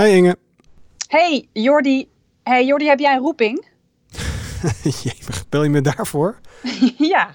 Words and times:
Hey 0.00 0.16
Inge. 0.16 0.36
Hey 1.08 1.48
Jordi. 1.52 2.08
Hey 2.42 2.66
Jordi, 2.66 2.86
heb 2.86 2.98
jij 2.98 3.14
een 3.14 3.20
roeping? 3.20 3.66
Bel 5.48 5.62
je 5.62 5.68
me 5.68 5.80
daarvoor? 5.80 6.40
ja. 7.12 7.34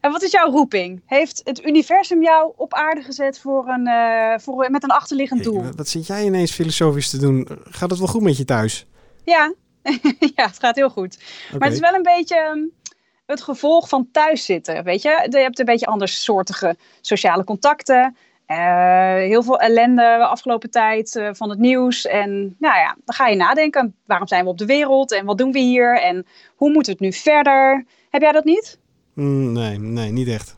En 0.00 0.12
wat 0.12 0.22
is 0.22 0.30
jouw 0.30 0.50
roeping? 0.50 1.02
Heeft 1.06 1.40
het 1.44 1.64
universum 1.64 2.22
jou 2.22 2.52
op 2.56 2.74
aarde 2.74 3.02
gezet 3.02 3.38
voor 3.38 3.66
een, 3.66 3.88
uh, 3.88 4.38
voor, 4.38 4.70
met 4.70 4.82
een 4.82 4.90
achterliggend 4.90 5.44
doel? 5.44 5.62
Hey, 5.62 5.72
wat 5.72 5.88
zit 5.88 6.06
jij 6.06 6.24
ineens 6.24 6.52
filosofisch 6.52 7.10
te 7.10 7.18
doen? 7.18 7.48
Gaat 7.64 7.90
het 7.90 7.98
wel 7.98 8.08
goed 8.08 8.22
met 8.22 8.36
je 8.36 8.44
thuis? 8.44 8.86
Ja, 9.24 9.54
ja 10.36 10.46
het 10.46 10.58
gaat 10.58 10.76
heel 10.76 10.90
goed. 10.90 11.14
Okay. 11.46 11.58
Maar 11.58 11.68
het 11.68 11.76
is 11.76 11.90
wel 11.90 11.94
een 11.94 12.02
beetje 12.02 12.36
ehm, 12.36 12.64
het 13.26 13.42
gevolg 13.42 13.88
van 13.88 14.08
thuis 14.12 14.44
zitten. 14.44 14.84
Weet 14.84 15.02
je, 15.02 15.26
je 15.30 15.38
hebt 15.38 15.58
een 15.58 15.64
beetje 15.64 15.86
andersoortige 15.86 16.76
sociale 17.00 17.44
contacten. 17.44 18.16
Uh, 18.50 19.14
heel 19.14 19.42
veel 19.42 19.60
ellende 19.60 20.02
de 20.02 20.26
afgelopen 20.26 20.70
tijd 20.70 21.14
uh, 21.14 21.28
van 21.32 21.50
het 21.50 21.58
nieuws. 21.58 22.06
En 22.06 22.56
nou 22.58 22.76
ja, 22.76 22.96
dan 23.04 23.14
ga 23.14 23.26
je 23.26 23.36
nadenken. 23.36 23.94
Waarom 24.06 24.26
zijn 24.26 24.44
we 24.44 24.50
op 24.50 24.58
de 24.58 24.66
wereld? 24.66 25.12
En 25.12 25.24
wat 25.24 25.38
doen 25.38 25.52
we 25.52 25.58
hier? 25.58 26.00
En 26.00 26.26
hoe 26.56 26.72
moet 26.72 26.86
het 26.86 27.00
nu 27.00 27.12
verder? 27.12 27.84
Heb 28.10 28.22
jij 28.22 28.32
dat 28.32 28.44
niet? 28.44 28.78
Mm, 29.14 29.52
nee, 29.52 29.78
nee, 29.78 30.10
niet 30.10 30.28
echt. 30.28 30.56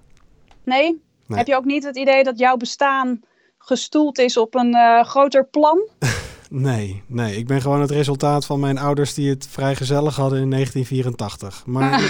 Nee? 0.64 1.02
nee? 1.26 1.38
Heb 1.38 1.46
je 1.46 1.56
ook 1.56 1.64
niet 1.64 1.84
het 1.84 1.96
idee 1.96 2.24
dat 2.24 2.38
jouw 2.38 2.56
bestaan 2.56 3.20
gestoeld 3.58 4.18
is 4.18 4.36
op 4.36 4.54
een 4.54 4.74
uh, 4.74 5.04
groter 5.04 5.44
plan? 5.44 5.88
Nee, 6.52 7.02
nee. 7.06 7.36
Ik 7.36 7.46
ben 7.46 7.60
gewoon 7.60 7.80
het 7.80 7.90
resultaat 7.90 8.46
van 8.46 8.60
mijn 8.60 8.78
ouders 8.78 9.14
die 9.14 9.30
het 9.30 9.48
vrij 9.50 9.74
gezellig 9.74 10.16
hadden 10.16 10.40
in 10.40 10.50
1984. 10.50 11.62
Maar 11.66 12.00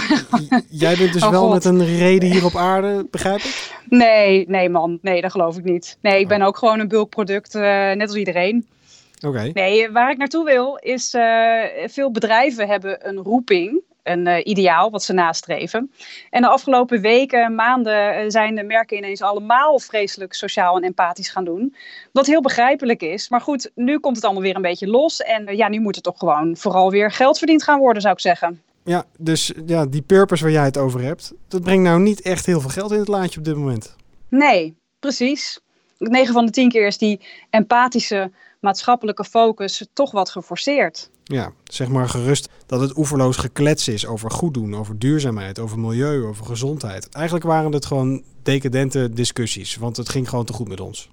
jij 0.69 0.95
bent 0.97 1.13
dus 1.13 1.23
oh, 1.23 1.29
wel 1.29 1.49
met 1.49 1.65
een 1.65 1.85
reden 1.85 2.31
hier 2.31 2.45
op 2.45 2.55
aarde, 2.55 3.07
begrijp 3.11 3.39
ik? 3.39 3.71
Nee, 3.89 4.45
nee 4.47 4.69
man. 4.69 4.99
Nee, 5.01 5.21
dat 5.21 5.31
geloof 5.31 5.57
ik 5.57 5.63
niet. 5.63 5.97
Nee, 6.01 6.19
ik 6.19 6.27
ben 6.27 6.41
ook 6.41 6.57
gewoon 6.57 6.79
een 6.79 6.87
bulkproduct, 6.87 7.55
uh, 7.55 7.61
net 7.61 8.01
als 8.01 8.15
iedereen. 8.15 8.67
Oké. 9.15 9.27
Okay. 9.27 9.49
Nee, 9.53 9.91
waar 9.91 10.11
ik 10.11 10.17
naartoe 10.17 10.45
wil 10.45 10.75
is, 10.75 11.13
uh, 11.13 11.63
veel 11.85 12.11
bedrijven 12.11 12.67
hebben 12.67 13.07
een 13.07 13.17
roeping 13.17 13.81
een 14.03 14.27
uh, 14.27 14.37
ideaal 14.43 14.91
wat 14.91 15.03
ze 15.03 15.13
nastreven. 15.13 15.91
En 16.29 16.41
de 16.41 16.47
afgelopen 16.47 17.01
weken, 17.01 17.55
maanden 17.55 18.23
uh, 18.23 18.29
zijn 18.29 18.55
de 18.55 18.63
merken 18.63 18.97
ineens 18.97 19.21
allemaal 19.21 19.79
vreselijk 19.79 20.33
sociaal 20.33 20.75
en 20.75 20.83
empathisch 20.83 21.29
gaan 21.29 21.45
doen. 21.45 21.75
Wat 22.11 22.25
heel 22.25 22.41
begrijpelijk 22.41 23.01
is. 23.01 23.29
Maar 23.29 23.41
goed, 23.41 23.71
nu 23.75 23.99
komt 23.99 24.15
het 24.15 24.25
allemaal 24.25 24.43
weer 24.43 24.55
een 24.55 24.61
beetje 24.61 24.87
los. 24.87 25.21
En 25.21 25.49
uh, 25.49 25.57
ja, 25.57 25.69
nu 25.69 25.79
moet 25.79 25.95
er 25.95 26.01
toch 26.01 26.17
gewoon 26.17 26.57
vooral 26.57 26.91
weer 26.91 27.11
geld 27.11 27.37
verdiend 27.37 27.63
gaan 27.63 27.79
worden, 27.79 28.01
zou 28.01 28.13
ik 28.13 28.19
zeggen. 28.19 28.61
Ja, 28.83 29.03
dus 29.17 29.51
ja, 29.65 29.85
die 29.85 30.01
purpose 30.01 30.43
waar 30.43 30.51
jij 30.51 30.63
het 30.63 30.77
over 30.77 31.01
hebt, 31.01 31.33
dat 31.47 31.61
brengt 31.61 31.83
nou 31.83 31.99
niet 31.99 32.21
echt 32.21 32.45
heel 32.45 32.61
veel 32.61 32.69
geld 32.69 32.91
in 32.91 32.99
het 32.99 33.07
laadje 33.07 33.39
op 33.39 33.45
dit 33.45 33.55
moment. 33.55 33.95
Nee, 34.29 34.75
precies. 34.99 35.59
9 35.97 36.33
van 36.33 36.45
de 36.45 36.51
10 36.51 36.69
keer 36.69 36.87
is 36.87 36.97
die 36.97 37.19
empathische 37.49 38.31
maatschappelijke 38.61 39.23
focus 39.23 39.87
toch 39.93 40.11
wat 40.11 40.29
geforceerd. 40.29 41.09
Ja, 41.23 41.51
zeg 41.63 41.87
maar 41.87 42.09
gerust 42.09 42.49
dat 42.65 42.81
het 42.81 42.97
oeverloos 42.97 43.37
geklets 43.37 43.87
is 43.87 44.05
over 44.05 44.31
goed 44.31 44.53
doen, 44.53 44.75
over 44.75 44.99
duurzaamheid, 44.99 45.59
over 45.59 45.79
milieu, 45.79 46.25
over 46.25 46.45
gezondheid. 46.45 47.09
Eigenlijk 47.09 47.45
waren 47.45 47.71
het 47.71 47.85
gewoon 47.85 48.23
decadente 48.43 49.09
discussies, 49.09 49.75
want 49.75 49.97
het 49.97 50.09
ging 50.09 50.29
gewoon 50.29 50.45
te 50.45 50.53
goed 50.53 50.67
met 50.67 50.79
ons. 50.79 51.09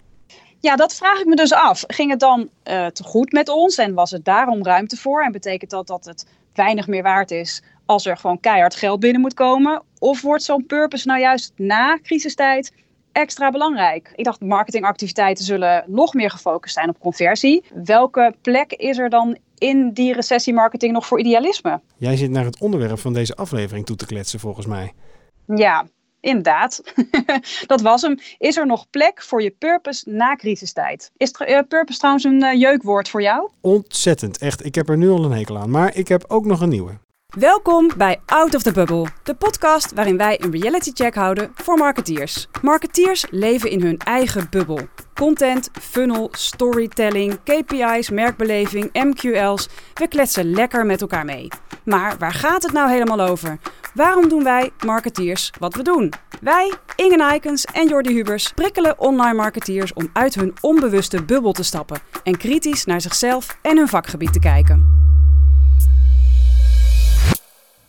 Ja, 0.61 0.77
dat 0.77 0.95
vraag 0.95 1.21
ik 1.21 1.27
me 1.27 1.37
dus 1.37 1.53
af. 1.53 1.85
Ging 1.87 2.11
het 2.11 2.21
dan 2.21 2.41
uh, 2.41 2.87
te 2.87 3.03
goed 3.03 3.33
met 3.33 3.49
ons 3.49 3.77
en 3.77 3.95
was 3.95 4.11
het 4.11 4.25
daarom 4.25 4.65
ruimte 4.65 4.97
voor? 4.97 5.23
En 5.23 5.33
betekent 5.33 5.71
dat 5.71 5.87
dat 5.87 6.05
het 6.05 6.27
weinig 6.55 6.87
meer 6.87 7.03
waard 7.03 7.31
is 7.31 7.63
als 7.87 8.07
er 8.07 8.17
gewoon 8.17 8.41
keihard 8.41 8.75
geld 8.75 9.01
binnen 9.01 9.21
moet 9.21 9.35
komen? 9.35 9.83
Of 9.99 10.23
wordt 10.23 10.43
zo'n 10.43 10.67
purpose 10.67 11.07
nou 11.07 11.21
juist 11.21 11.53
na 11.57 11.99
crisistijd 12.03 12.73
extra 13.19 13.51
belangrijk. 13.51 14.13
Ik 14.15 14.25
dacht, 14.25 14.41
marketingactiviteiten 14.41 15.45
zullen 15.45 15.85
nog 15.87 16.15
meer 16.15 16.31
gefocust 16.31 16.75
zijn 16.75 16.89
op 16.89 16.99
conversie. 16.99 17.65
Welke 17.85 18.35
plek 18.43 18.73
is 18.73 18.99
er 18.99 19.11
dan 19.11 19.39
in 19.59 19.93
die 19.93 20.13
recessiemarketing 20.13 20.93
nog 20.93 21.07
voor 21.07 21.21
idealisme? 21.21 21.81
Jij 21.97 22.17
zit 22.17 22.31
naar 22.31 22.45
het 22.45 22.61
onderwerp 22.61 22.99
van 22.99 23.13
deze 23.13 23.35
aflevering 23.35 23.87
toe 23.87 23.97
te 23.97 24.07
kletsen, 24.07 24.41
volgens 24.41 24.67
mij. 24.67 24.93
Ja, 25.47 25.87
inderdaad. 26.21 26.83
dat 27.67 27.81
was 27.81 28.03
hem. 28.03 28.19
Is 28.39 28.57
er 28.57 28.67
nog 28.67 28.91
plek 28.91 29.23
voor 29.23 29.43
je 29.43 29.51
purpose 29.51 30.11
na 30.11 30.37
crisistijd? 30.37 31.11
Is 31.17 31.35
uh, 31.39 31.59
purpose 31.69 31.99
trouwens 31.99 32.25
een 32.25 32.45
uh, 32.45 32.61
jeukwoord 32.61 33.09
voor 33.09 33.23
jou? 33.23 33.51
Ontzettend, 33.61 34.39
echt. 34.39 34.65
Ik 34.65 34.75
heb 34.75 34.89
er 34.89 34.97
nu 34.97 35.11
al 35.11 35.25
een 35.25 35.33
hekel 35.33 35.59
aan. 35.59 35.71
Maar 35.71 35.97
ik 35.97 36.09
heb 36.09 36.25
ook 36.29 36.45
nog 36.45 36.61
een 36.61 36.69
nieuwe. 36.69 36.99
Welkom 37.37 37.91
bij 37.97 38.21
Out 38.27 38.55
of 38.55 38.63
the 38.63 38.73
Bubble, 38.73 39.07
de 39.23 39.35
podcast 39.35 39.93
waarin 39.95 40.17
wij 40.17 40.43
een 40.43 40.51
reality 40.51 40.91
check 40.95 41.15
houden 41.15 41.51
voor 41.55 41.79
marketeers. 41.79 42.49
Marketeers 42.63 43.27
leven 43.31 43.71
in 43.71 43.83
hun 43.83 43.99
eigen 43.99 44.47
bubbel. 44.51 44.89
Content, 45.15 45.71
funnel, 45.81 46.29
storytelling, 46.33 47.39
KPI's, 47.45 48.11
merkbeleving, 48.11 48.91
MQL's. 48.93 49.69
We 49.95 50.09
kletsen 50.09 50.51
lekker 50.51 50.87
met 50.87 51.01
elkaar 51.01 51.25
mee. 51.25 51.49
Maar 51.85 52.19
waar 52.19 52.33
gaat 52.33 52.63
het 52.63 52.73
nou 52.73 52.91
helemaal 52.91 53.21
over? 53.21 53.59
Waarom 53.95 54.29
doen 54.29 54.45
wij, 54.45 54.71
marketeers, 54.85 55.51
wat 55.59 55.75
we 55.75 55.83
doen? 55.83 56.13
Wij, 56.41 56.73
Inge 56.97 57.17
Nijkens 57.17 57.65
en 57.65 57.89
Jordi 57.89 58.15
Hubers, 58.15 58.53
prikkelen 58.53 58.99
online 58.99 59.35
marketeers 59.35 59.93
om 59.93 60.11
uit 60.13 60.35
hun 60.35 60.55
onbewuste 60.61 61.25
bubbel 61.25 61.53
te 61.53 61.63
stappen 61.63 62.01
en 62.23 62.37
kritisch 62.37 62.85
naar 62.85 63.01
zichzelf 63.01 63.59
en 63.63 63.77
hun 63.77 63.89
vakgebied 63.89 64.33
te 64.33 64.39
kijken. 64.39 65.08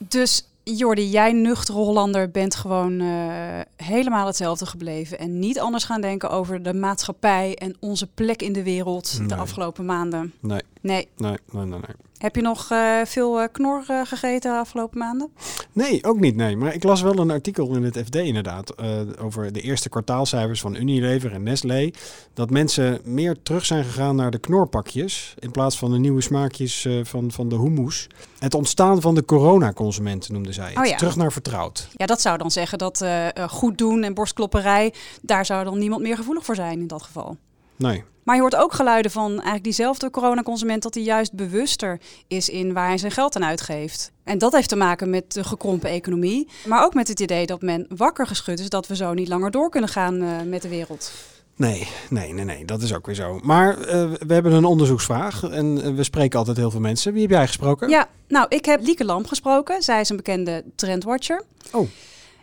Dus 0.08 0.44
Jordi, 0.64 1.10
jij 1.10 1.32
nuchtere 1.32 1.78
Hollander 1.78 2.32
bent 2.32 2.56
gewoon 2.56 2.92
uh, 3.02 3.60
helemaal 3.76 4.26
hetzelfde 4.26 4.66
gebleven. 4.66 5.20
En 5.20 5.40
niet 5.40 5.60
anders 5.60 5.84
gaan 5.84 6.02
denken 6.02 6.30
over 6.30 6.64
de 6.64 6.74
maatschappij 6.74 7.56
en 7.56 7.76
onze 7.80 8.08
plek 8.08 8.42
in 8.42 8.54
de 8.54 8.64
wereld 8.64 9.16
Nee. 9.20 9.28
de 9.28 9.36
afgelopen 9.36 9.86
maanden. 9.86 10.34
Nee, 10.40 10.62
Nee. 10.82 11.08
nee, 11.18 11.32
nee, 11.52 11.66
nee. 11.66 11.80
nee. 11.80 11.96
Heb 12.19 12.35
je 12.35 12.41
nog 12.41 12.72
eh, 12.72 13.00
veel 13.06 13.41
eh, 13.41 13.47
knor 13.52 13.84
eh, 13.88 14.02
gegeten 14.03 14.52
de 14.52 14.57
afgelopen 14.57 14.97
maanden? 14.97 15.31
Nee, 15.72 16.03
ook 16.03 16.19
niet. 16.19 16.35
Nee. 16.35 16.57
Maar 16.57 16.74
ik 16.74 16.84
las 16.84 17.02
wel 17.02 17.18
een 17.18 17.31
artikel 17.31 17.75
in 17.75 17.84
het 17.84 17.97
FD 17.97 18.16
inderdaad 18.16 18.74
over 19.19 19.53
de 19.53 19.62
eerste 19.62 19.90
kwartaalcijfers 19.90 20.62
van 20.62 20.75
Unilever 20.75 21.34
en 21.34 21.44
Nestlé. 21.44 21.91
Dat 22.34 22.50
mensen 22.50 23.00
meer 23.03 23.41
terug 23.44 23.66
zijn 23.66 23.84
gegaan 23.84 24.16
naar 24.16 24.31
de 24.31 24.40
knorpakjes 24.40 25.35
in 25.40 25.52
plaats 25.52 25.78
van 25.78 25.91
de 25.91 25.97
nieuwe 25.97 26.22
smaakjes 26.22 26.88
van, 27.03 27.31
van 27.31 27.50
de 27.50 27.56
hummus. 27.56 28.07
Het 28.40 28.53
ontstaan 28.53 29.01
van 29.01 29.16
de 29.16 29.25
coronaconsument 29.25 30.30
noemde 30.30 30.53
zij 30.53 30.69
het. 30.69 30.78
Oh 30.78 30.86
ja. 30.86 30.97
Terug 30.97 31.16
naar 31.16 31.31
vertrouwd. 31.31 31.88
Ja, 31.96 32.06
dat 32.06 32.22
zou 32.22 32.38
dan 32.38 32.51
zeggen 32.51 32.78
dat 32.78 33.06
goed 33.50 33.78
doen 33.78 34.03
en 34.03 34.13
borstklopperij, 34.13 34.94
daar 35.22 35.46
zou 35.46 35.63
dan 35.63 35.80
niemand 35.80 36.01
meer 36.01 36.16
gevoelig 36.16 36.46
voor 36.46 36.56
zijn 36.56 36.80
in 36.80 36.88
dat 36.88 37.03
geval. 37.03 37.38
Nee. 37.75 38.03
Maar 38.24 38.35
je 38.35 38.41
hoort 38.41 38.56
ook 38.56 38.74
geluiden 38.74 39.12
van 39.12 39.31
eigenlijk 39.31 39.63
diezelfde 39.63 40.09
coronaconsument 40.09 40.84
dat 40.84 40.94
hij 40.94 41.03
juist 41.03 41.34
bewuster 41.34 42.00
is 42.28 42.50
in 42.50 42.74
waar 42.74 42.88
hij 42.88 42.97
zijn 42.97 43.12
geld 43.12 43.35
aan 43.35 43.46
uitgeeft. 43.46 44.12
En 44.24 44.38
dat 44.38 44.52
heeft 44.52 44.69
te 44.69 44.75
maken 44.75 45.09
met 45.09 45.34
de 45.34 45.44
gekrompen 45.44 45.90
economie, 45.90 46.47
maar 46.66 46.84
ook 46.84 46.94
met 46.94 47.07
het 47.07 47.19
idee 47.19 47.46
dat 47.46 47.62
men 47.62 47.85
wakker 47.96 48.28
geschud 48.28 48.59
is 48.59 48.69
dat 48.69 48.88
we 48.88 48.96
zo 48.96 49.13
niet 49.13 49.28
langer 49.28 49.52
door 49.52 49.69
kunnen 49.69 49.90
gaan 49.90 50.22
eh, 50.22 50.41
met 50.46 50.62
de 50.62 50.69
wereld. 50.69 51.12
Nee, 51.56 51.88
nee, 52.09 52.34
nee, 52.34 52.46
nee, 52.46 52.66
dat 52.66 52.81
is 52.81 52.94
ook 52.94 53.06
weer 53.06 53.16
zo. 53.16 53.40
Maar 53.44 53.78
eh, 53.78 54.12
we 54.28 54.34
hebben 54.34 54.51
een 54.51 54.66
onderzoeksvraag 54.66 55.44
en 55.44 55.81
eh, 55.84 55.94
we 55.94 56.03
spreken 56.03 56.40
altijd 56.40 56.57
heel 56.57 56.72
veel 56.72 56.80
mensen. 56.80 57.13
Wie 57.13 57.22
heb 57.22 57.31
jij 57.31 57.47
gesproken? 57.47 57.90
Ja, 57.90 58.07
nou, 58.28 58.46
ik 58.50 58.66
heb 58.66 58.81
Lieke 58.81 59.06
Lamp 59.06 59.28
gesproken. 59.28 59.81
Zij 59.81 60.00
is 60.00 60.09
een 60.09 60.16
bekende 60.16 60.63
trendwatcher. 60.75 61.44
Oh. 61.72 61.88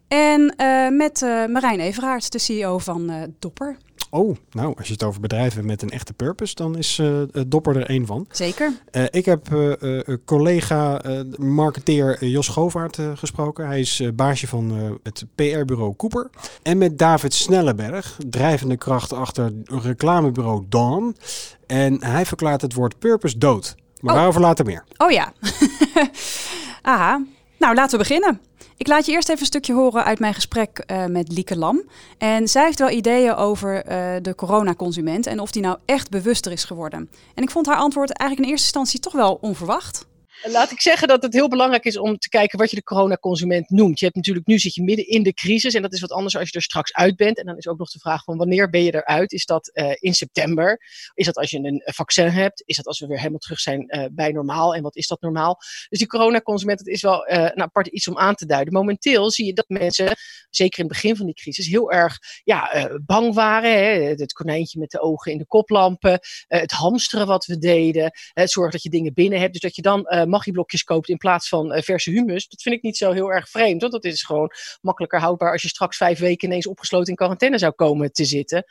En 0.09 0.55
met 0.97 1.21
Marijn 1.51 1.81
Everaerts, 1.81 2.31
de 2.31 2.39
CEO 2.39 2.79
van 2.79 3.35
Dopper. 3.39 3.77
Oh, 4.11 4.37
nou, 4.51 4.75
als 4.77 4.87
je 4.87 4.93
het 4.93 5.03
over 5.03 5.21
bedrijven 5.21 5.67
met 5.67 5.83
een 5.83 5.91
echte 5.91 6.13
purpose, 6.13 6.55
dan 6.55 6.77
is 6.77 6.99
eh, 6.99 7.23
Dopper 7.47 7.77
er 7.77 7.87
één 7.87 8.07
van. 8.07 8.27
Zeker. 8.31 8.73
Eh, 8.91 9.05
ik 9.11 9.25
heb 9.25 9.55
eh, 9.55 10.01
collega 10.25 11.01
marketeer 11.37 12.25
Jos 12.25 12.49
Govaert 12.49 12.99
gesproken. 13.15 13.67
Hij 13.67 13.81
is 13.81 14.03
baasje 14.15 14.47
van 14.47 14.99
het 15.03 15.25
PR-bureau 15.35 15.97
Cooper. 15.97 16.31
En 16.63 16.79
met 16.79 16.99
David 16.99 17.35
Snelleberg, 17.35 18.17
drijvende 18.29 18.77
kracht 18.77 19.13
achter 19.13 19.53
reclamebureau 19.65 20.65
Dawn. 20.69 21.17
En 21.67 22.05
hij 22.05 22.27
verklaart 22.27 22.61
het 22.63 22.75
woord 22.75 22.99
purpose 22.99 23.39
dood. 23.39 23.75
Maar 24.01 24.13
Oh. 24.13 24.17
daarover 24.19 24.41
later 24.41 24.65
meer. 24.65 24.85
Oh 24.97 25.11
ja. 25.11 25.33
Aha. 26.83 27.23
Nou, 27.59 27.75
laten 27.75 27.99
we 27.99 28.05
beginnen. 28.05 28.41
Ik 28.77 28.87
laat 28.87 29.07
je 29.07 29.13
eerst 29.13 29.29
even 29.29 29.41
een 29.41 29.47
stukje 29.47 29.73
horen 29.73 30.05
uit 30.05 30.19
mijn 30.19 30.35
gesprek 30.35 30.79
eh, 30.79 31.05
met 31.05 31.33
Lieke 31.33 31.57
Lam. 31.57 31.83
En 32.19 32.49
zij 32.49 32.65
heeft 32.65 32.79
wel 32.79 32.91
ideeën 32.91 33.35
over 33.35 33.85
eh, 33.85 34.15
de 34.23 34.35
coronaconsument 34.35 35.27
en 35.27 35.41
of 35.41 35.51
die 35.51 35.63
nou 35.63 35.79
echt 35.85 36.11
bewuster 36.11 36.53
is 36.53 36.65
geworden. 36.65 37.11
En 37.35 37.43
ik 37.43 37.51
vond 37.51 37.67
haar 37.67 37.77
antwoord 37.77 38.11
eigenlijk 38.11 38.49
in 38.49 38.57
eerste 38.57 38.79
instantie 38.79 39.01
toch 39.01 39.13
wel 39.13 39.39
onverwacht. 39.41 40.07
Laat 40.43 40.71
ik 40.71 40.81
zeggen 40.81 41.09
dat 41.09 41.23
het 41.23 41.33
heel 41.33 41.49
belangrijk 41.49 41.85
is 41.85 41.99
om 41.99 42.19
te 42.19 42.29
kijken 42.29 42.59
wat 42.59 42.71
je 42.71 42.77
de 42.77 42.83
coronaconsument 42.83 43.71
noemt. 43.71 43.99
Je 43.99 44.05
hebt 44.05 44.17
natuurlijk, 44.17 44.47
nu 44.47 44.59
zit 44.59 44.75
je 44.75 44.83
midden 44.83 45.09
in 45.09 45.23
de 45.23 45.33
crisis 45.33 45.75
en 45.75 45.83
dat 45.83 45.93
is 45.93 46.01
wat 46.01 46.13
anders 46.13 46.37
als 46.37 46.49
je 46.49 46.55
er 46.55 46.63
straks 46.63 46.93
uit 46.93 47.17
bent. 47.17 47.39
En 47.39 47.47
dan 47.47 47.57
is 47.57 47.69
ook 47.69 47.79
nog 47.79 47.91
de 47.91 47.99
vraag 47.99 48.25
van 48.25 48.37
wanneer 48.37 48.71
ben 48.71 48.83
je 48.83 48.95
eruit? 48.95 49.33
Is 49.33 49.45
dat 49.45 49.71
uh, 49.75 49.93
in 49.99 50.15
september? 50.15 50.81
Is 51.15 51.27
dat 51.27 51.37
als 51.37 51.51
je 51.51 51.59
een 51.59 51.83
vaccin 51.85 52.29
hebt? 52.29 52.63
Is 52.67 52.77
dat 52.77 52.87
als 52.87 53.01
we 53.01 53.07
weer 53.07 53.19
helemaal 53.19 53.39
terug 53.39 53.61
zijn 53.61 53.97
uh, 53.97 54.05
bij 54.11 54.31
normaal? 54.31 54.75
En 54.75 54.83
wat 54.83 54.97
is 54.97 55.07
dat 55.07 55.21
normaal? 55.21 55.57
Dus 55.89 55.99
die 55.99 56.09
coronaconsument, 56.09 56.79
dat 56.79 56.89
is 56.89 57.03
wel 57.03 57.31
uh, 57.31 57.37
nou, 57.37 57.61
apart 57.61 57.87
iets 57.87 58.09
om 58.09 58.19
aan 58.19 58.35
te 58.35 58.47
duiden. 58.47 58.73
Momenteel 58.73 59.31
zie 59.31 59.47
je 59.47 59.53
dat 59.53 59.69
mensen, 59.69 60.17
zeker 60.51 60.79
in 60.79 60.85
het 60.85 60.95
begin 60.95 61.17
van 61.17 61.27
die 61.27 61.35
crisis, 61.35 61.67
heel 61.67 61.93
erg 61.93 62.19
ja, 62.45 62.91
bang 63.07 63.35
waren. 63.35 63.71
Hè? 63.71 64.09
Het 64.09 64.33
konijntje 64.33 64.79
met 64.79 64.91
de 64.91 65.01
ogen 65.01 65.33
in 65.33 65.39
de 65.39 65.47
koplampen, 65.47 66.19
het 66.47 66.73
hamsteren 66.73 67.27
wat 67.27 67.47
we 67.47 67.59
deden, 67.59 68.11
het 68.33 68.51
zorgen 68.51 68.73
dat 68.73 68.83
je 68.83 68.91
dingen 68.91 69.15
binnen 69.15 69.41
hebt. 69.41 69.53
Dus 69.53 69.63
dat 69.63 69.77
je 69.77 69.83
dan 69.83 70.26
magieblokjes 70.29 70.85
koopt 70.85 71.09
in 71.09 71.17
plaats 71.17 71.49
van 71.49 71.75
uh, 71.75 71.83
verse 71.83 72.11
humus. 72.11 72.49
Dat 72.49 72.63
vind 72.63 72.75
ik 72.75 72.83
niet 72.83 72.97
zo 72.97 73.13
heel 73.13 73.33
erg 73.33 73.49
vreemd. 73.49 73.81
Want 73.81 73.93
dat 73.93 74.05
is 74.05 74.23
gewoon 74.23 74.51
makkelijker 74.81 75.21
houdbaar 75.21 75.53
als 75.53 75.63
je 75.63 75.69
straks 75.69 75.97
vijf 75.97 76.19
weken 76.19 76.49
ineens 76.49 76.67
opgesloten 76.67 77.09
in 77.09 77.17
quarantaine 77.17 77.59
zou 77.59 77.73
komen 77.73 78.13
te 78.13 78.25
zitten. 78.25 78.65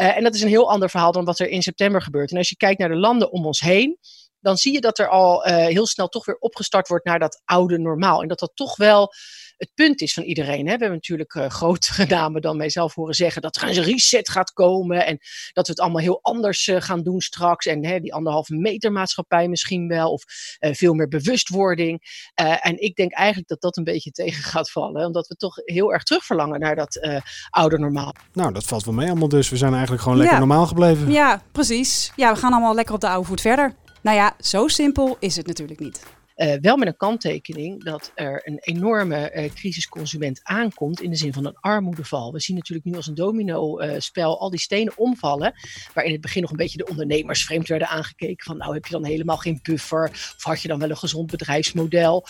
Uh, 0.00 0.16
en 0.16 0.22
dat 0.22 0.34
is 0.34 0.42
een 0.42 0.48
heel 0.48 0.70
ander 0.70 0.90
verhaal 0.90 1.12
dan 1.12 1.24
wat 1.24 1.38
er 1.38 1.48
in 1.48 1.62
september 1.62 2.02
gebeurt. 2.02 2.30
En 2.30 2.36
als 2.36 2.48
je 2.48 2.56
kijkt 2.56 2.78
naar 2.78 2.88
de 2.88 2.96
landen 2.96 3.32
om 3.32 3.46
ons 3.46 3.60
heen, 3.60 3.98
dan 4.40 4.56
zie 4.56 4.72
je 4.72 4.80
dat 4.80 4.98
er 4.98 5.08
al 5.08 5.42
heel 5.42 5.86
snel 5.86 6.08
toch 6.08 6.24
weer 6.24 6.38
opgestart 6.38 6.88
wordt 6.88 7.04
naar 7.04 7.18
dat 7.18 7.42
oude 7.44 7.78
normaal. 7.78 8.22
En 8.22 8.28
dat 8.28 8.38
dat 8.38 8.52
toch 8.54 8.76
wel 8.76 9.12
het 9.56 9.70
punt 9.74 10.00
is 10.00 10.12
van 10.12 10.22
iedereen. 10.22 10.58
Hè. 10.58 10.62
We 10.62 10.68
hebben 10.70 10.90
natuurlijk 10.90 11.34
uh, 11.34 11.48
grotere 11.48 12.06
namen 12.06 12.40
dan 12.40 12.56
mijzelf 12.56 12.94
horen 12.94 13.14
zeggen 13.14 13.42
dat 13.42 13.56
er 13.56 13.68
een 13.68 13.82
reset 13.82 14.30
gaat 14.30 14.52
komen. 14.52 15.06
En 15.06 15.18
dat 15.52 15.66
we 15.66 15.72
het 15.72 15.80
allemaal 15.80 16.02
heel 16.02 16.18
anders 16.22 16.66
uh, 16.66 16.80
gaan 16.80 17.02
doen 17.02 17.20
straks. 17.20 17.66
En 17.66 17.84
hè, 17.84 18.00
die 18.00 18.14
anderhalve 18.14 18.54
meter 18.54 18.92
maatschappij 18.92 19.48
misschien 19.48 19.88
wel. 19.88 20.12
Of 20.12 20.22
veel 20.58 20.94
meer 20.94 21.08
bewustwording. 21.08 22.00
en 22.34 22.80
ik 22.80 22.94
denk 22.94 23.12
eigenlijk 23.12 23.48
dat 23.48 23.60
dat 23.60 23.76
een 23.76 23.84
beetje 23.84 24.10
tegen 24.10 24.42
gaat 24.42 24.70
vallen. 24.70 25.06
Omdat 25.06 25.26
we 25.26 25.34
toch 25.34 25.56
heel 25.56 25.92
erg 25.92 26.02
terugverlangen 26.02 26.60
naar 26.60 26.76
dat 26.76 27.22
oude 27.50 27.78
normaal. 27.78 28.14
Nou, 28.32 28.52
dat 28.52 28.64
valt 28.64 28.84
wel 28.84 28.94
mee 28.94 29.08
allemaal 29.08 29.28
dus. 29.28 29.48
We 29.48 29.56
zijn 29.56 29.72
eigenlijk 29.72 30.02
gewoon 30.02 30.18
lekker 30.18 30.38
ja. 30.38 30.44
normaal 30.44 30.66
gebleven. 30.66 31.10
Ja, 31.10 31.42
precies. 31.52 32.12
Ja, 32.16 32.32
we 32.32 32.38
gaan 32.38 32.52
allemaal 32.52 32.74
lekker 32.74 32.94
op 32.94 33.00
de 33.00 33.08
oude 33.08 33.26
voet 33.26 33.40
verder. 33.40 33.74
Nou 34.00 34.16
ja, 34.16 34.34
zo 34.40 34.68
simpel 34.68 35.16
is 35.20 35.36
het 35.36 35.46
natuurlijk 35.46 35.80
niet. 35.80 36.02
Uh, 36.36 36.54
wel 36.60 36.76
met 36.76 36.88
een 36.88 36.96
kanttekening 36.96 37.84
dat 37.84 38.12
er 38.14 38.40
een 38.44 38.58
enorme 38.60 39.32
uh, 39.34 39.52
crisisconsument 39.52 40.40
aankomt 40.42 41.00
in 41.00 41.10
de 41.10 41.16
zin 41.16 41.32
van 41.32 41.46
een 41.46 41.56
armoedeval. 41.60 42.32
We 42.32 42.40
zien 42.40 42.56
natuurlijk 42.56 42.86
nu 42.86 42.94
als 42.94 43.06
een 43.06 43.14
domino-spel 43.14 44.40
al 44.40 44.50
die 44.50 44.60
stenen 44.60 44.92
omvallen, 44.96 45.54
waar 45.92 46.04
in 46.04 46.12
het 46.12 46.20
begin 46.20 46.42
nog 46.42 46.50
een 46.50 46.56
beetje 46.56 46.78
de 46.78 46.86
ondernemers 46.86 47.44
vreemd 47.44 47.68
werden 47.68 47.88
aangekeken 47.88 48.44
van 48.44 48.56
nou 48.56 48.74
heb 48.74 48.86
je 48.86 48.92
dan 48.92 49.04
helemaal 49.04 49.36
geen 49.36 49.58
buffer 49.62 50.10
of 50.10 50.42
had 50.42 50.60
je 50.60 50.68
dan 50.68 50.78
wel 50.78 50.90
een 50.90 50.96
gezond 50.96 51.30
bedrijfsmodel. 51.30 52.26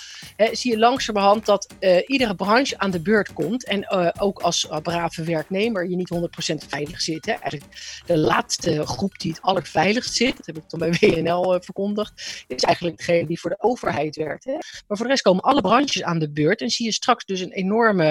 zie 0.52 0.70
je 0.70 0.78
langzamerhand 0.78 1.46
dat 1.46 1.74
iedere 2.06 2.34
branche 2.34 2.78
aan 2.78 2.90
de 2.90 3.00
beurt 3.00 3.32
komt 3.32 3.66
en 3.66 3.90
ook 4.18 4.38
als 4.38 4.68
brave 4.82 5.24
werknemer 5.24 5.88
je 5.88 5.96
niet 5.96 6.14
100% 6.14 6.68
veilig 6.68 7.00
zit. 7.00 7.26
Hè. 7.26 7.32
Eigenlijk 7.32 8.02
de 8.06 8.18
laatste 8.18 8.86
groep 8.86 9.18
die 9.18 9.30
het 9.30 9.42
allerveiligst 9.42 10.14
zit, 10.14 10.36
dat 10.36 10.46
heb 10.46 10.56
ik 10.56 10.70
dan 10.70 10.80
bij 10.80 10.92
WNL 11.00 11.60
verkondigd, 11.60 12.44
is 12.46 12.62
eigenlijk 12.62 12.96
degene 12.96 13.26
die 13.26 13.40
voor 13.40 13.50
de 13.50 13.56
overheid 13.58 13.92
werd. 13.94 14.44
Hè? 14.44 14.52
Maar 14.52 14.96
voor 14.96 15.06
de 15.06 15.08
rest 15.08 15.22
komen 15.22 15.42
alle 15.42 15.60
branches 15.60 16.02
aan 16.02 16.18
de 16.18 16.32
beurt 16.32 16.60
en 16.60 16.70
zie 16.70 16.86
je 16.86 16.92
straks 16.92 17.24
dus 17.24 17.40
een 17.40 17.52
enorme 17.52 18.10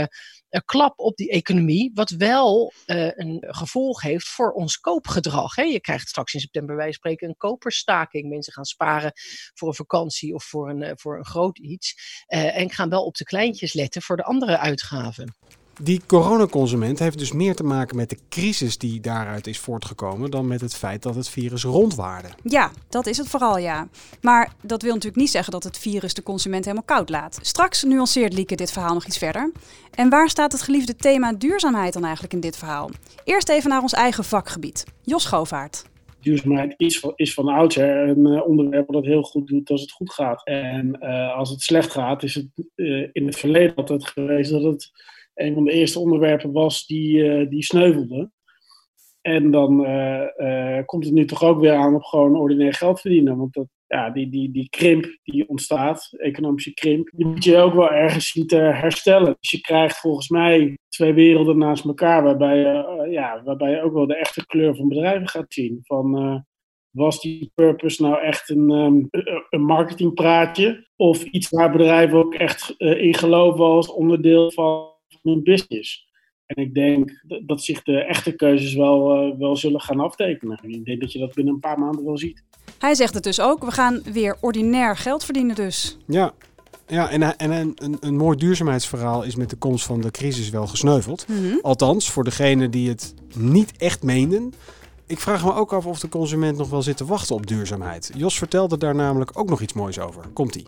uh, 0.49 0.61
klap 0.65 0.99
op 0.99 1.15
die 1.15 1.29
economie, 1.29 1.91
wat 1.93 2.09
wel 2.09 2.73
uh, 2.85 3.09
een 3.15 3.37
gevolg 3.47 4.01
heeft 4.01 4.27
voor 4.27 4.51
ons 4.51 4.77
koopgedrag. 4.77 5.55
Hè? 5.55 5.63
Je 5.63 5.79
krijgt 5.79 6.07
straks 6.07 6.33
in 6.33 6.39
september 6.39 6.75
wij 6.75 6.91
spreken 6.91 7.27
een 7.27 7.37
koperstaking. 7.37 8.29
Mensen 8.29 8.53
gaan 8.53 8.65
sparen 8.65 9.11
voor 9.53 9.67
een 9.67 9.75
vakantie 9.75 10.33
of 10.33 10.43
voor 10.43 10.69
een, 10.69 10.81
uh, 10.81 10.91
voor 10.95 11.17
een 11.17 11.25
groot 11.25 11.57
iets 11.57 11.95
en 12.27 12.69
gaan 12.69 12.89
wel 12.89 13.05
op 13.05 13.15
de 13.15 13.23
kleintjes 13.23 13.73
letten 13.73 14.01
voor 14.01 14.17
de 14.17 14.23
andere 14.23 14.57
uitgaven. 14.57 15.35
Die 15.81 16.01
coronaconsument 16.07 16.99
heeft 16.99 17.17
dus 17.17 17.31
meer 17.31 17.55
te 17.55 17.63
maken 17.63 17.95
met 17.95 18.09
de 18.09 18.17
crisis 18.29 18.77
die 18.77 18.99
daaruit 18.99 19.47
is 19.47 19.59
voortgekomen 19.59 20.31
dan 20.31 20.47
met 20.47 20.61
het 20.61 20.75
feit 20.75 21.01
dat 21.01 21.15
het 21.15 21.29
virus 21.29 21.63
rondwaarde. 21.63 22.27
Ja, 22.43 22.71
dat 22.89 23.07
is 23.07 23.17
het 23.17 23.27
vooral 23.27 23.57
ja. 23.57 23.87
Maar 24.21 24.53
dat 24.61 24.81
wil 24.81 24.93
natuurlijk 24.93 25.21
niet 25.21 25.31
zeggen 25.31 25.51
dat 25.51 25.63
het 25.63 25.77
virus 25.77 26.13
de 26.13 26.23
consument 26.23 26.65
helemaal 26.65 26.85
koud 26.85 27.09
laat. 27.09 27.39
Straks 27.41 27.83
nuanceert 27.83 28.33
Lieke 28.33 28.55
dit 28.55 28.71
verhaal 28.71 28.93
nog 28.93 29.05
iets 29.05 29.17
verder. 29.17 29.51
En 29.91 30.09
waar 30.09 30.29
staat 30.29 30.51
het 30.51 30.61
geliefde 30.61 30.95
thema 30.95 31.33
duurzaamheid 31.33 31.93
dan 31.93 32.03
eigenlijk 32.03 32.33
in 32.33 32.39
dit 32.39 32.57
verhaal? 32.57 32.89
Eerst 33.23 33.49
even 33.49 33.69
naar 33.69 33.81
ons 33.81 33.93
eigen 33.93 34.23
vakgebied. 34.23 34.85
Jos 35.01 35.25
Govaert 35.25 35.83
duurzaamheid 36.23 36.73
is 36.77 36.99
van, 36.99 37.13
is 37.15 37.33
van 37.33 37.47
oudsher 37.47 38.09
een 38.09 38.27
uh, 38.27 38.47
onderwerp 38.47 38.91
dat 38.91 39.05
heel 39.05 39.21
goed 39.21 39.47
doet 39.47 39.69
als 39.69 39.81
het 39.81 39.91
goed 39.91 40.13
gaat. 40.13 40.45
En 40.47 40.97
uh, 41.01 41.35
als 41.35 41.49
het 41.49 41.61
slecht 41.61 41.91
gaat, 41.91 42.23
is 42.23 42.35
het 42.35 42.47
uh, 42.75 43.07
in 43.11 43.25
het 43.25 43.35
verleden 43.35 43.75
altijd 43.75 44.07
geweest 44.07 44.51
dat 44.51 44.63
het 44.63 44.91
een 45.33 45.53
van 45.53 45.63
de 45.63 45.71
eerste 45.71 45.99
onderwerpen 45.99 46.51
was 46.51 46.85
die, 46.85 47.17
uh, 47.17 47.49
die 47.49 47.63
sneuvelde. 47.63 48.31
En 49.21 49.51
dan 49.51 49.85
uh, 49.85 50.23
uh, 50.37 50.79
komt 50.85 51.05
het 51.05 51.13
nu 51.13 51.25
toch 51.25 51.43
ook 51.43 51.59
weer 51.59 51.73
aan 51.73 51.95
op 51.95 52.03
gewoon 52.03 52.39
ordinair 52.39 52.73
geld 52.73 52.99
verdienen. 52.99 53.37
Want 53.37 53.53
dat, 53.53 53.67
ja, 53.87 54.09
die, 54.09 54.29
die, 54.29 54.51
die 54.51 54.69
krimp 54.69 55.17
die 55.23 55.49
ontstaat, 55.49 56.13
economische 56.17 56.73
krimp, 56.73 57.09
die 57.15 57.25
moet 57.25 57.43
je 57.43 57.57
ook 57.57 57.73
wel 57.73 57.91
ergens 57.91 58.31
zien 58.31 58.47
te 58.47 58.55
herstellen. 58.55 59.35
Dus 59.39 59.51
je 59.51 59.61
krijgt 59.61 59.99
volgens 59.99 60.29
mij 60.29 60.77
twee 60.89 61.13
werelden 61.13 61.57
naast 61.57 61.85
elkaar, 61.85 62.23
waarbij, 62.23 62.57
ja, 63.09 63.41
waarbij 63.43 63.71
je 63.71 63.81
ook 63.81 63.93
wel 63.93 64.07
de 64.07 64.15
echte 64.15 64.45
kleur 64.45 64.75
van 64.75 64.87
bedrijven 64.87 65.27
gaat 65.27 65.53
zien. 65.53 65.79
Van, 65.83 66.45
was 66.89 67.21
die 67.21 67.51
purpose 67.55 68.01
nou 68.01 68.21
echt 68.21 68.49
een, 68.49 68.69
um, 68.69 69.07
een 69.49 69.65
marketingpraatje? 69.65 70.87
Of 70.95 71.23
iets 71.23 71.49
waar 71.49 71.71
bedrijven 71.71 72.17
ook 72.17 72.33
echt 72.33 72.75
in 72.77 73.13
geloven 73.13 73.65
als 73.65 73.91
onderdeel 73.91 74.51
van 74.51 74.92
hun 75.21 75.43
business. 75.43 76.11
En 76.45 76.63
ik 76.63 76.73
denk 76.73 77.23
dat 77.45 77.63
zich 77.63 77.83
de 77.83 78.03
echte 78.03 78.31
keuzes 78.31 78.73
wel, 78.73 79.27
uh, 79.27 79.39
wel 79.39 79.55
zullen 79.55 79.81
gaan 79.81 79.99
aftekenen. 79.99 80.59
Ik 80.61 80.85
denk 80.85 81.01
dat 81.01 81.11
je 81.11 81.19
dat 81.19 81.33
binnen 81.33 81.53
een 81.53 81.59
paar 81.59 81.79
maanden 81.79 82.05
wel 82.05 82.17
ziet. 82.17 82.43
Hij 82.79 82.95
zegt 82.95 83.13
het 83.13 83.23
dus 83.23 83.39
ook. 83.39 83.63
We 83.63 83.71
gaan 83.71 84.01
weer 84.11 84.37
ordinair 84.41 84.97
geld 84.97 85.23
verdienen 85.23 85.55
dus. 85.55 85.97
Ja, 86.07 86.33
ja 86.87 87.09
en, 87.09 87.37
en 87.37 87.51
een, 87.51 87.71
een, 87.75 87.97
een 87.99 88.15
mooi 88.15 88.37
duurzaamheidsverhaal 88.37 89.23
is 89.23 89.35
met 89.35 89.49
de 89.49 89.55
komst 89.55 89.85
van 89.85 90.01
de 90.01 90.11
crisis 90.11 90.49
wel 90.49 90.67
gesneuveld. 90.67 91.25
Mm-hmm. 91.27 91.59
Althans, 91.61 92.11
voor 92.11 92.23
degenen 92.23 92.71
die 92.71 92.89
het 92.89 93.13
niet 93.35 93.77
echt 93.77 94.03
meenden. 94.03 94.53
Ik 95.07 95.19
vraag 95.19 95.43
me 95.43 95.53
ook 95.53 95.73
af 95.73 95.85
of 95.85 95.99
de 95.99 96.09
consument 96.09 96.57
nog 96.57 96.69
wel 96.69 96.81
zit 96.81 96.97
te 96.97 97.05
wachten 97.05 97.35
op 97.35 97.47
duurzaamheid. 97.47 98.11
Jos 98.15 98.37
vertelde 98.37 98.77
daar 98.77 98.95
namelijk 98.95 99.39
ook 99.39 99.49
nog 99.49 99.61
iets 99.61 99.73
moois 99.73 99.99
over. 99.99 100.23
Komt-ie 100.33 100.65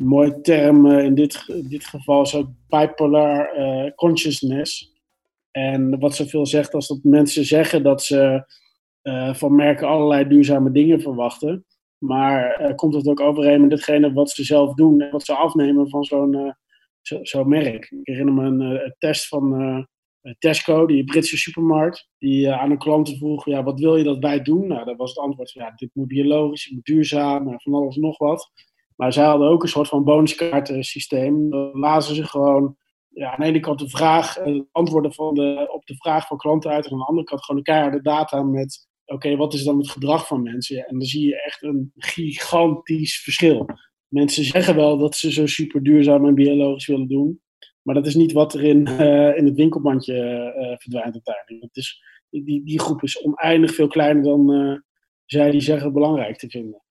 een 0.00 0.06
mooie 0.06 0.40
term 0.40 0.86
uh, 0.86 1.04
in 1.04 1.14
dit, 1.14 1.44
dit 1.68 1.84
geval 1.84 2.22
is 2.22 2.42
bipolar 2.68 3.58
uh, 3.58 3.90
consciousness. 3.94 4.98
En 5.50 5.98
wat 5.98 6.14
zoveel 6.14 6.46
zegt 6.46 6.74
als 6.74 6.88
dat 6.88 6.98
mensen 7.02 7.44
zeggen 7.44 7.82
dat 7.82 8.02
ze 8.02 8.44
uh, 9.02 9.34
van 9.34 9.54
merken 9.54 9.88
allerlei 9.88 10.28
duurzame 10.28 10.70
dingen 10.70 11.00
verwachten. 11.00 11.64
Maar 11.98 12.74
komt 12.74 12.94
het 12.94 13.08
ook 13.08 13.20
overeen 13.20 13.60
met 13.60 13.70
datgene 13.70 14.12
wat 14.12 14.30
ze 14.30 14.44
zelf 14.44 14.74
doen 14.74 15.00
en 15.00 15.10
wat 15.10 15.24
ze 15.24 15.34
afnemen 15.34 15.88
van 15.88 16.04
zo'n 16.04 16.54
zo 17.22 17.44
merk. 17.44 17.90
Ik 17.90 17.98
herinner 18.02 18.34
me 18.34 18.64
een, 18.64 18.94
test 18.98 19.28
van 19.28 19.86
Tesco, 20.38 20.86
die 20.86 21.04
Britse 21.04 21.36
supermarkt, 21.36 22.08
die 22.18 22.52
aan 22.52 22.70
een 22.70 22.78
klant 22.78 23.16
vroeg, 23.18 23.44
ja, 23.44 23.62
wat 23.62 23.80
wil 23.80 23.96
je 23.96 24.04
dat 24.04 24.18
wij 24.18 24.42
doen? 24.42 24.66
Nou, 24.66 24.84
dat 24.84 24.96
was 24.96 25.10
het 25.10 25.18
antwoord, 25.18 25.52
ja, 25.52 25.72
dit 25.76 25.90
moet 25.92 26.08
biologisch, 26.08 26.64
het 26.64 26.72
moet 26.72 26.84
duurzaam, 26.84 27.60
van 27.60 27.74
alles 27.74 27.96
nog 27.96 28.18
wat. 28.18 28.50
Maar 29.00 29.12
zij 29.12 29.24
hadden 29.24 29.48
ook 29.48 29.62
een 29.62 29.68
soort 29.68 29.88
van 29.88 30.04
bonuskaartensysteem. 30.04 31.50
Dan 31.50 31.70
lazen 31.78 32.14
ze 32.14 32.26
gewoon 32.26 32.76
ja, 33.08 33.30
aan 33.30 33.40
de 33.40 33.46
ene 33.46 33.60
kant 33.60 33.78
de 33.78 33.88
vraag, 33.88 34.46
uh, 34.46 34.62
antwoorden 34.72 35.12
van 35.12 35.34
de, 35.34 35.68
op 35.72 35.86
de 35.86 35.96
vraag 35.96 36.26
van 36.26 36.36
klanten 36.36 36.70
uit. 36.70 36.86
En 36.86 36.92
aan 36.92 36.98
de 36.98 37.04
andere 37.04 37.26
kant 37.26 37.44
gewoon 37.44 37.62
keiharde 37.62 38.02
data 38.02 38.42
met, 38.42 38.88
oké, 39.04 39.36
wat 39.36 39.54
is 39.54 39.64
dan 39.64 39.78
het 39.78 39.90
gedrag 39.90 40.26
van 40.26 40.42
mensen? 40.42 40.86
En 40.86 40.98
dan 40.98 41.06
zie 41.06 41.26
je 41.26 41.42
echt 41.42 41.62
een 41.62 41.92
gigantisch 41.96 43.22
verschil. 43.22 43.66
Mensen 44.08 44.44
zeggen 44.44 44.76
wel 44.76 44.98
dat 44.98 45.16
ze 45.16 45.32
zo 45.32 45.46
super 45.46 45.82
duurzaam 45.82 46.26
en 46.26 46.34
biologisch 46.34 46.86
willen 46.86 47.08
doen. 47.08 47.40
Maar 47.82 47.94
dat 47.94 48.06
is 48.06 48.14
niet 48.14 48.32
wat 48.32 48.54
er 48.54 48.64
in, 48.64 48.88
uh, 48.88 49.36
in 49.36 49.44
het 49.44 49.56
winkelbandje 49.56 50.14
uh, 50.14 50.76
verdwijnt 50.78 51.14
uiteindelijk. 51.14 51.72
Die, 52.30 52.64
die 52.64 52.80
groep 52.80 53.02
is 53.02 53.24
oneindig 53.24 53.74
veel 53.74 53.88
kleiner 53.88 54.22
dan 54.22 54.82
zij 55.24 55.50
die 55.50 55.60
zeggen 55.60 55.92
belangrijk 55.92 56.36
te 56.38 56.50
vinden. 56.50 56.82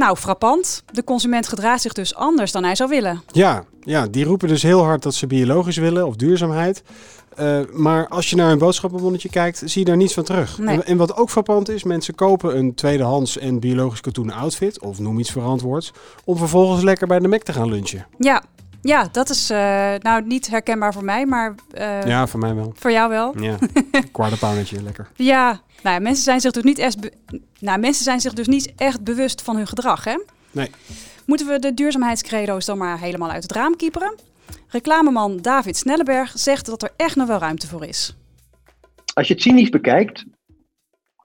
Nou, 0.00 0.16
frappant. 0.16 0.82
De 0.92 1.04
consument 1.04 1.48
gedraagt 1.48 1.82
zich 1.82 1.92
dus 1.92 2.14
anders 2.14 2.52
dan 2.52 2.64
hij 2.64 2.74
zou 2.74 2.88
willen. 2.88 3.22
Ja, 3.32 3.64
ja 3.80 4.06
die 4.06 4.24
roepen 4.24 4.48
dus 4.48 4.62
heel 4.62 4.84
hard 4.84 5.02
dat 5.02 5.14
ze 5.14 5.26
biologisch 5.26 5.76
willen 5.76 6.06
of 6.06 6.16
duurzaamheid. 6.16 6.82
Uh, 7.40 7.60
maar 7.72 8.08
als 8.08 8.30
je 8.30 8.36
naar 8.36 8.52
een 8.52 8.58
boodschappenbonnetje 8.58 9.28
kijkt, 9.28 9.62
zie 9.64 9.80
je 9.80 9.84
daar 9.84 9.96
niets 9.96 10.14
van 10.14 10.24
terug. 10.24 10.58
Nee. 10.58 10.76
En, 10.76 10.86
en, 10.86 10.96
wat 10.96 11.16
ook 11.16 11.30
frappant 11.30 11.68
is, 11.68 11.82
mensen 11.82 12.14
kopen 12.14 12.56
een 12.58 12.74
tweedehands 12.74 13.38
en 13.38 13.60
biologisch 13.60 14.00
katoenen 14.00 14.34
outfit, 14.34 14.80
of 14.80 14.98
noem 14.98 15.18
iets 15.18 15.30
verantwoords, 15.30 15.92
om 16.24 16.36
vervolgens 16.36 16.82
lekker 16.82 17.06
bij 17.06 17.18
de 17.18 17.28
Mac 17.28 17.42
te 17.42 17.52
gaan 17.52 17.68
lunchen. 17.68 18.06
Ja, 18.18 18.42
ja, 18.82 19.08
dat 19.12 19.30
is 19.30 19.50
uh, 19.50 19.58
nou 19.98 20.26
niet 20.26 20.50
herkenbaar 20.50 20.92
voor 20.92 21.04
mij, 21.04 21.26
maar... 21.26 21.54
Uh, 21.78 22.04
ja, 22.04 22.26
voor 22.26 22.40
mij 22.40 22.54
wel. 22.54 22.72
Voor 22.76 22.92
jou 22.92 23.08
wel? 23.08 23.40
Ja, 23.40 23.58
kwartepannetje, 24.12 24.82
lekker. 24.82 25.10
Ja, 25.14 25.60
nou, 25.82 25.94
ja, 25.96 26.02
mensen 26.02 26.24
zijn 26.24 26.40
zich 26.40 26.52
dus 26.52 26.62
niet 26.62 26.78
echt, 26.78 26.96
nou, 27.58 27.78
mensen 27.78 28.04
zijn 28.04 28.20
zich 28.20 28.32
dus 28.32 28.46
niet 28.46 28.72
echt 28.76 29.04
bewust 29.04 29.42
van 29.42 29.56
hun 29.56 29.66
gedrag, 29.66 30.04
hè? 30.04 30.24
Nee. 30.50 30.70
Moeten 31.26 31.46
we 31.46 31.58
de 31.58 31.74
duurzaamheidscredo's 31.74 32.64
dan 32.64 32.78
maar 32.78 32.98
helemaal 32.98 33.30
uit 33.30 33.42
het 33.42 33.52
raam 33.52 33.76
kieperen? 33.76 34.14
Reclameman 34.68 35.36
David 35.36 35.76
Snelleberg 35.76 36.32
zegt 36.34 36.66
dat 36.66 36.82
er 36.82 36.90
echt 36.96 37.16
nog 37.16 37.26
wel 37.26 37.38
ruimte 37.38 37.66
voor 37.66 37.84
is. 37.84 38.16
Als 39.14 39.28
je 39.28 39.34
het 39.34 39.42
cynisch 39.42 39.68
bekijkt, 39.68 40.24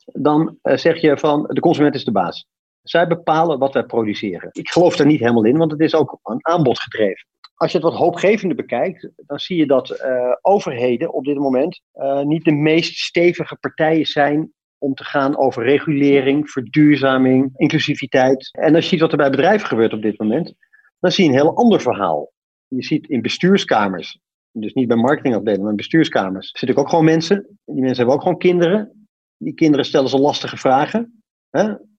dan 0.05 0.57
uh, 0.63 0.77
zeg 0.77 1.01
je 1.01 1.17
van 1.17 1.43
de 1.47 1.59
consument 1.59 1.95
is 1.95 2.03
de 2.03 2.11
baas. 2.11 2.45
Zij 2.83 3.07
bepalen 3.07 3.59
wat 3.59 3.73
wij 3.73 3.83
produceren. 3.83 4.49
Ik 4.51 4.69
geloof 4.69 4.95
daar 4.95 5.07
niet 5.07 5.19
helemaal 5.19 5.45
in, 5.45 5.57
want 5.57 5.71
het 5.71 5.79
is 5.79 5.93
ook 5.93 6.19
een 6.23 6.45
aanbod 6.45 6.79
gedreven. 6.79 7.27
Als 7.55 7.71
je 7.71 7.77
het 7.77 7.87
wat 7.87 7.97
hoopgevender 7.97 8.57
bekijkt, 8.57 9.09
dan 9.15 9.39
zie 9.39 9.57
je 9.57 9.65
dat 9.65 9.89
uh, 9.89 10.35
overheden 10.41 11.13
op 11.13 11.25
dit 11.25 11.37
moment 11.37 11.81
uh, 11.93 12.21
niet 12.21 12.43
de 12.43 12.51
meest 12.51 12.97
stevige 12.97 13.55
partijen 13.55 14.05
zijn 14.05 14.53
om 14.77 14.93
te 14.93 15.03
gaan 15.03 15.37
over 15.37 15.63
regulering, 15.63 16.49
verduurzaming, 16.49 17.51
inclusiviteit. 17.55 18.49
En 18.51 18.75
als 18.75 18.83
je 18.83 18.89
ziet 18.89 18.99
wat 18.99 19.11
er 19.11 19.17
bij 19.17 19.29
bedrijven 19.29 19.67
gebeurt 19.67 19.93
op 19.93 20.01
dit 20.01 20.19
moment, 20.19 20.53
dan 20.99 21.11
zie 21.11 21.23
je 21.23 21.29
een 21.29 21.35
heel 21.35 21.55
ander 21.55 21.81
verhaal. 21.81 22.31
Je 22.67 22.83
ziet 22.83 23.07
in 23.07 23.21
bestuurskamers, 23.21 24.19
dus 24.51 24.73
niet 24.73 24.87
bij 24.87 24.97
marketingafdelingen, 24.97 25.61
maar 25.61 25.71
in 25.71 25.77
bestuurskamers, 25.77 26.51
zitten 26.51 26.77
ook 26.77 26.89
gewoon 26.89 27.05
mensen. 27.05 27.59
Die 27.65 27.81
mensen 27.81 27.97
hebben 27.97 28.15
ook 28.15 28.21
gewoon 28.21 28.37
kinderen. 28.37 29.07
Die 29.37 29.53
kinderen 29.53 29.85
stellen 29.85 30.09
ze 30.09 30.19
lastige 30.19 30.57
vragen. 30.57 31.23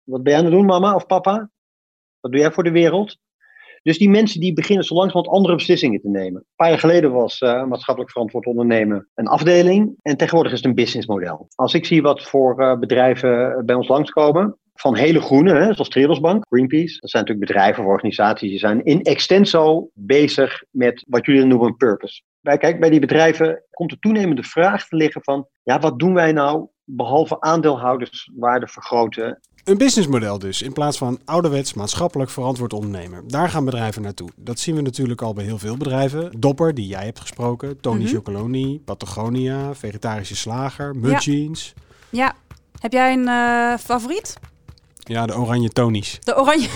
Wat 0.04 0.22
ben 0.22 0.32
jij 0.32 0.36
aan 0.36 0.44
het 0.44 0.52
doen, 0.52 0.66
mama 0.66 0.94
of 0.94 1.06
papa? 1.06 1.50
Wat 2.20 2.32
doe 2.32 2.40
jij 2.40 2.52
voor 2.52 2.64
de 2.64 2.70
wereld? 2.70 3.18
Dus 3.86 3.98
die 3.98 4.10
mensen 4.10 4.40
die 4.40 4.52
beginnen 4.52 4.84
zo 4.84 4.94
langzamerhand 4.94 5.36
andere 5.36 5.54
beslissingen 5.54 6.00
te 6.00 6.08
nemen. 6.08 6.40
Een 6.40 6.56
paar 6.56 6.68
jaar 6.68 6.78
geleden 6.78 7.12
was 7.12 7.40
uh, 7.40 7.64
maatschappelijk 7.64 8.12
verantwoord 8.12 8.46
ondernemen 8.46 9.08
een 9.14 9.26
afdeling. 9.26 9.94
En 10.02 10.16
tegenwoordig 10.16 10.52
is 10.52 10.58
het 10.58 10.66
een 10.66 10.74
businessmodel. 10.74 11.48
Als 11.54 11.74
ik 11.74 11.86
zie 11.86 12.02
wat 12.02 12.22
voor 12.22 12.60
uh, 12.60 12.78
bedrijven 12.78 13.62
bij 13.66 13.74
ons 13.74 13.88
langskomen. 13.88 14.58
Van 14.74 14.96
hele 14.96 15.20
groene, 15.20 15.54
hè, 15.54 15.72
zoals 15.72 15.88
Triodos 15.88 16.40
Greenpeace. 16.48 17.00
Dat 17.00 17.10
zijn 17.10 17.22
natuurlijk 17.22 17.52
bedrijven 17.52 17.84
of 17.84 17.90
organisaties 17.90 18.50
die 18.50 18.58
zijn 18.58 18.84
in 18.84 19.02
extenso 19.02 19.90
bezig 19.94 20.62
met 20.70 21.04
wat 21.08 21.26
jullie 21.26 21.44
noemen 21.44 21.68
een 21.68 21.76
purpose. 21.76 22.22
Bij, 22.40 22.58
kijk, 22.58 22.80
bij 22.80 22.90
die 22.90 23.00
bedrijven 23.00 23.62
komt 23.70 23.90
de 23.90 23.98
toenemende 23.98 24.42
vraag 24.42 24.88
te 24.88 24.96
liggen 24.96 25.22
van, 25.24 25.46
ja, 25.62 25.78
wat 25.78 25.98
doen 25.98 26.14
wij 26.14 26.32
nou 26.32 26.66
behalve 26.84 27.40
aandeelhouderswaarde 27.40 28.68
vergroten 28.68 29.40
een 29.66 29.78
businessmodel 29.78 30.38
dus, 30.38 30.62
in 30.62 30.72
plaats 30.72 30.98
van 30.98 31.18
ouderwets 31.24 31.74
maatschappelijk 31.74 32.30
verantwoord 32.30 32.72
ondernemen. 32.72 33.28
Daar 33.28 33.48
gaan 33.48 33.64
bedrijven 33.64 34.02
naartoe. 34.02 34.28
Dat 34.36 34.58
zien 34.58 34.74
we 34.74 34.80
natuurlijk 34.80 35.22
al 35.22 35.32
bij 35.32 35.44
heel 35.44 35.58
veel 35.58 35.76
bedrijven. 35.76 36.40
Dopper, 36.40 36.74
die 36.74 36.86
jij 36.86 37.04
hebt 37.04 37.20
gesproken, 37.20 37.80
Tony 37.80 38.00
mm 38.00 38.06
Chocoloni, 38.06 38.80
Patagonia, 38.84 39.74
Vegetarische 39.74 40.36
Slager, 40.36 40.96
Mud 40.96 41.24
Jeans. 41.24 41.74
Ja. 42.10 42.34
Heb 42.78 42.92
jij 42.92 43.12
een 43.12 43.26
uh, 43.26 43.76
favoriet? 43.78 44.36
Ja, 45.08 45.26
de 45.26 45.38
oranje 45.38 45.68
tonies. 45.68 46.18
De 46.24 46.36
oranje, 46.36 46.68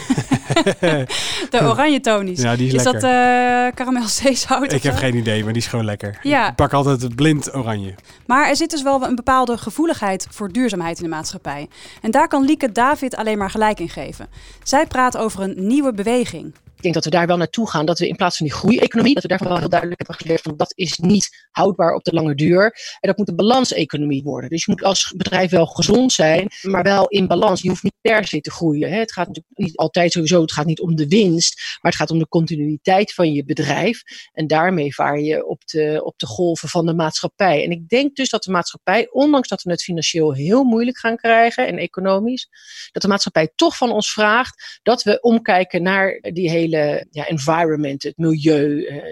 de 1.51 1.61
oranje 1.63 2.01
tonies. 2.01 2.41
Ja, 2.41 2.57
die 2.57 2.67
is, 2.67 2.75
is 2.75 2.83
lekker. 2.85 3.03
dat 3.03 3.11
uh, 3.11 3.75
karamel 3.75 4.09
zeezout? 4.09 4.73
Ik 4.73 4.83
heb 4.83 4.97
geen 4.97 5.17
idee, 5.17 5.45
maar 5.45 5.53
die 5.53 5.63
is 5.63 5.69
gewoon 5.69 5.85
lekker. 5.85 6.19
Ja. 6.23 6.49
Ik 6.49 6.55
pak 6.55 6.73
altijd 6.73 7.03
het 7.03 7.15
blind 7.15 7.55
oranje. 7.55 7.95
Maar 8.27 8.49
er 8.49 8.57
zit 8.57 8.71
dus 8.71 8.83
wel 8.83 9.03
een 9.03 9.15
bepaalde 9.15 9.59
gevoeligheid 9.59 10.27
voor 10.31 10.53
duurzaamheid 10.53 10.97
in 10.99 11.05
de 11.05 11.11
maatschappij. 11.11 11.69
En 12.01 12.11
daar 12.11 12.29
kan 12.29 12.45
Lieke 12.45 12.73
David 12.73 13.17
alleen 13.17 13.39
maar 13.39 13.51
gelijk 13.51 13.81
in 13.81 13.89
geven. 13.89 14.29
Zij 14.63 14.87
praat 14.87 15.17
over 15.17 15.43
een 15.43 15.67
nieuwe 15.67 15.93
beweging. 15.93 16.55
Ik 16.81 16.87
denk 16.87 16.95
dat 17.05 17.13
we 17.13 17.19
daar 17.19 17.27
wel 17.27 17.37
naartoe 17.37 17.71
gaan. 17.71 17.87
Dat 17.87 17.99
we 17.99 18.09
in 18.09 18.17
plaats 18.17 18.37
van 18.37 18.47
die 18.47 18.55
groeieconomie, 18.55 19.15
dat 19.15 19.23
we 19.23 19.29
daarvan 19.29 19.49
wel 19.49 19.59
heel 19.59 19.69
duidelijk 19.69 20.01
hebben 20.01 20.21
geleerd 20.21 20.43
van 20.43 20.57
dat 20.57 20.73
is 20.75 20.99
niet 20.99 21.49
houdbaar 21.51 21.95
op 21.95 22.05
de 22.05 22.13
lange 22.13 22.35
duur. 22.35 22.65
En 23.01 23.09
dat 23.09 23.17
moet 23.17 23.29
een 23.29 23.37
balanseconomie 23.37 24.23
worden. 24.23 24.51
Dus 24.51 24.65
je 24.65 24.71
moet 24.71 24.85
als 24.85 25.13
bedrijf 25.17 25.51
wel 25.51 25.67
gezond 25.67 26.13
zijn, 26.13 26.51
maar 26.63 26.83
wel 26.83 27.09
in 27.09 27.27
balans. 27.27 27.63
Je 27.63 27.69
hoeft 27.69 27.83
niet 27.83 28.01
per 28.01 28.27
se 28.27 28.41
te 28.41 28.51
groeien. 28.51 28.91
Hè. 28.91 28.99
Het 28.99 29.13
gaat 29.13 29.27
natuurlijk 29.27 29.59
niet 29.59 29.77
altijd 29.77 30.13
sowieso, 30.13 30.41
het 30.41 30.53
gaat 30.53 30.67
niet 30.67 30.81
om 30.81 30.97
de 30.97 31.09
winst, 31.09 31.79
maar 31.81 31.93
het 31.93 32.01
gaat 32.01 32.11
om 32.11 32.19
de 32.19 32.29
continuïteit 32.29 33.15
van 33.15 33.33
je 33.33 33.45
bedrijf. 33.45 34.03
En 34.33 34.47
daarmee 34.47 34.95
vaar 34.95 35.21
je 35.21 35.47
op 35.47 35.67
de, 35.67 36.01
op 36.05 36.19
de 36.19 36.27
golven 36.27 36.69
van 36.69 36.87
de 36.87 36.95
maatschappij. 36.95 37.65
En 37.65 37.71
ik 37.71 37.89
denk 37.89 38.17
dus 38.17 38.29
dat 38.29 38.43
de 38.43 38.51
maatschappij, 38.51 39.09
ondanks 39.11 39.49
dat 39.49 39.63
we 39.63 39.71
het 39.71 39.83
financieel 39.83 40.35
heel 40.35 40.65
moeilijk 40.65 40.99
gaan 40.99 41.17
krijgen 41.17 41.67
en 41.67 41.79
economisch, 41.79 42.49
dat 42.93 43.03
de 43.03 43.09
maatschappij 43.09 43.53
toch 43.55 43.77
van 43.77 43.93
ons 43.93 44.13
vraagt 44.13 44.81
dat 44.83 45.03
we 45.03 45.21
omkijken 45.21 45.83
naar 45.83 46.19
die 46.33 46.51
hele 46.51 46.69
ja, 47.11 47.27
environment, 47.27 48.03
het 48.03 48.17
milieu, 48.17 48.87
uh, 48.87 49.03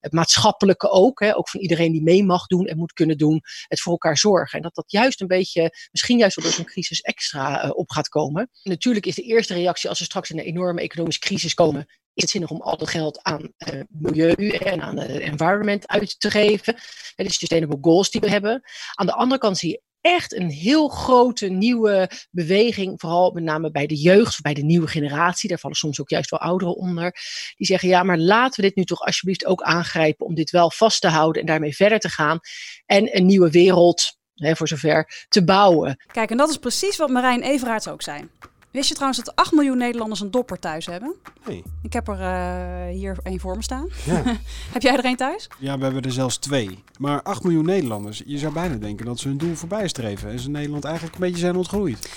het 0.00 0.12
maatschappelijke 0.12 0.90
ook. 0.90 1.20
Hè, 1.20 1.36
ook 1.36 1.48
van 1.48 1.60
iedereen 1.60 1.92
die 1.92 2.02
mee 2.02 2.24
mag 2.24 2.46
doen 2.46 2.66
en 2.66 2.76
moet 2.76 2.92
kunnen 2.92 3.18
doen, 3.18 3.40
het 3.68 3.80
voor 3.80 3.92
elkaar 3.92 4.18
zorgen. 4.18 4.56
En 4.56 4.62
dat 4.62 4.74
dat 4.74 4.90
juist 4.90 5.20
een 5.20 5.26
beetje, 5.26 5.88
misschien 5.92 6.18
juist 6.18 6.42
door 6.42 6.52
zo'n 6.52 6.64
crisis 6.64 7.00
extra 7.00 7.64
uh, 7.64 7.70
op 7.74 7.90
gaat 7.90 8.08
komen. 8.08 8.50
Natuurlijk 8.62 9.06
is 9.06 9.14
de 9.14 9.22
eerste 9.22 9.54
reactie 9.54 9.88
als 9.88 9.98
we 9.98 10.04
straks 10.04 10.30
een 10.30 10.38
enorme 10.38 10.80
economische 10.80 11.20
crisis 11.20 11.54
komen, 11.54 11.86
is 12.14 12.22
het 12.22 12.30
zinnig 12.30 12.50
om 12.50 12.60
al 12.60 12.76
dat 12.76 12.88
geld 12.88 13.22
aan 13.22 13.52
milieu 13.88 14.48
en 14.48 14.80
aan 14.80 14.98
het 14.98 15.20
environment 15.20 15.88
uit 15.88 16.20
te 16.20 16.30
geven. 16.30 16.74
En 17.14 17.24
de 17.24 17.32
sustainable 17.32 17.78
goals 17.80 18.10
die 18.10 18.20
we 18.20 18.30
hebben. 18.30 18.62
Aan 18.94 19.06
de 19.06 19.12
andere 19.12 19.40
kant 19.40 19.58
zie 19.58 19.70
je 19.70 19.82
echt 20.00 20.34
een 20.34 20.50
heel 20.50 20.88
grote 20.88 21.46
nieuwe 21.46 22.10
beweging, 22.30 23.00
vooral 23.00 23.30
met 23.30 23.42
name 23.42 23.70
bij 23.70 23.86
de 23.86 23.94
jeugd, 23.94 24.40
bij 24.40 24.54
de 24.54 24.62
nieuwe 24.62 24.86
generatie, 24.86 25.48
daar 25.48 25.58
vallen 25.58 25.76
soms 25.76 26.00
ook 26.00 26.08
juist 26.08 26.30
wel 26.30 26.40
ouderen 26.40 26.76
onder, 26.76 27.12
die 27.56 27.66
zeggen 27.66 27.88
ja, 27.88 28.02
maar 28.02 28.18
laten 28.18 28.60
we 28.60 28.66
dit 28.66 28.76
nu 28.76 28.84
toch 28.84 29.00
alsjeblieft 29.00 29.46
ook 29.46 29.62
aangrijpen 29.62 30.26
om 30.26 30.34
dit 30.34 30.50
wel 30.50 30.70
vast 30.70 31.00
te 31.00 31.08
houden 31.08 31.40
en 31.40 31.46
daarmee 31.46 31.76
verder 31.76 31.98
te 31.98 32.08
gaan 32.08 32.38
en 32.86 33.16
een 33.16 33.26
nieuwe 33.26 33.50
wereld, 33.50 34.18
hè, 34.34 34.56
voor 34.56 34.68
zover, 34.68 35.26
te 35.28 35.44
bouwen. 35.44 36.04
Kijk, 36.12 36.30
en 36.30 36.36
dat 36.36 36.48
is 36.48 36.56
precies 36.56 36.96
wat 36.96 37.10
Marijn 37.10 37.42
Everaerts 37.42 37.88
ook 37.88 38.02
zei. 38.02 38.28
Wist 38.70 38.88
je 38.88 38.94
trouwens 38.94 39.24
dat 39.24 39.36
8 39.36 39.52
miljoen 39.52 39.78
Nederlanders 39.78 40.20
een 40.20 40.30
dopper 40.30 40.58
thuis 40.58 40.86
hebben? 40.86 41.14
Nee. 41.46 41.62
Ik 41.82 41.92
heb 41.92 42.08
er 42.08 42.20
uh, 42.20 42.94
hier 42.94 43.16
één 43.22 43.40
voor 43.40 43.56
me 43.56 43.62
staan. 43.62 43.88
Ja. 44.04 44.22
heb 44.72 44.82
jij 44.82 44.96
er 44.96 45.04
één 45.04 45.16
thuis? 45.16 45.48
Ja, 45.58 45.78
we 45.78 45.84
hebben 45.84 46.02
er 46.02 46.12
zelfs 46.12 46.36
twee. 46.36 46.84
Maar 46.98 47.22
8 47.22 47.42
miljoen 47.42 47.64
Nederlanders, 47.64 48.22
je 48.26 48.38
zou 48.38 48.52
bijna 48.52 48.74
denken 48.74 49.06
dat 49.06 49.18
ze 49.18 49.28
hun 49.28 49.38
doel 49.38 49.54
voorbij 49.54 49.88
streven. 49.88 50.30
En 50.30 50.38
ze 50.38 50.50
Nederland 50.50 50.84
eigenlijk 50.84 51.14
een 51.14 51.20
beetje 51.20 51.38
zijn 51.38 51.56
ontgroeid. 51.56 52.10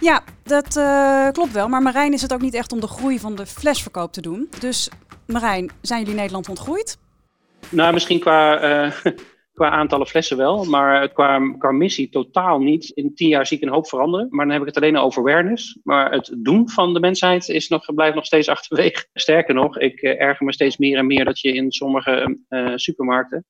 Ja, 0.00 0.22
dat 0.42 0.76
uh, 0.76 1.28
klopt 1.30 1.52
wel. 1.52 1.68
Maar 1.68 1.82
Marijn 1.82 2.12
is 2.12 2.22
het 2.22 2.32
ook 2.32 2.40
niet 2.40 2.54
echt 2.54 2.72
om 2.72 2.80
de 2.80 2.88
groei 2.88 3.18
van 3.18 3.34
de 3.34 3.46
flesverkoop 3.46 4.12
te 4.12 4.20
doen. 4.20 4.48
Dus 4.58 4.90
Marijn, 5.26 5.70
zijn 5.80 6.00
jullie 6.00 6.14
Nederland 6.14 6.48
ontgroeid? 6.48 6.98
Nou, 7.68 7.92
misschien 7.92 8.20
qua... 8.20 8.62
Uh 8.84 8.92
qua 9.58 9.70
aantallen 9.70 10.06
flessen 10.06 10.36
wel, 10.36 10.64
maar 10.64 11.12
qua, 11.12 11.72
missie 11.72 12.08
totaal 12.08 12.58
niet. 12.58 12.88
In 12.88 13.14
tien 13.14 13.28
jaar 13.28 13.46
zie 13.46 13.56
ik 13.56 13.62
een 13.62 13.72
hoop 13.72 13.88
veranderen, 13.88 14.26
maar 14.30 14.44
dan 14.44 14.52
heb 14.52 14.60
ik 14.60 14.74
het 14.74 14.76
alleen 14.76 14.96
over 14.96 15.20
awareness. 15.20 15.78
Maar 15.82 16.12
het 16.12 16.34
doen 16.38 16.68
van 16.68 16.94
de 16.94 17.00
mensheid 17.00 17.48
is 17.48 17.68
nog, 17.68 17.94
blijft 17.94 18.14
nog 18.14 18.24
steeds 18.24 18.48
achterwege. 18.48 19.06
Sterker 19.14 19.54
nog, 19.54 19.78
ik 19.78 20.02
uh, 20.02 20.20
erger 20.20 20.46
me 20.46 20.52
steeds 20.52 20.76
meer 20.76 20.98
en 20.98 21.06
meer 21.06 21.24
dat 21.24 21.40
je 21.40 21.52
in 21.52 21.72
sommige 21.72 22.38
uh, 22.48 22.72
supermarkten 22.74 23.46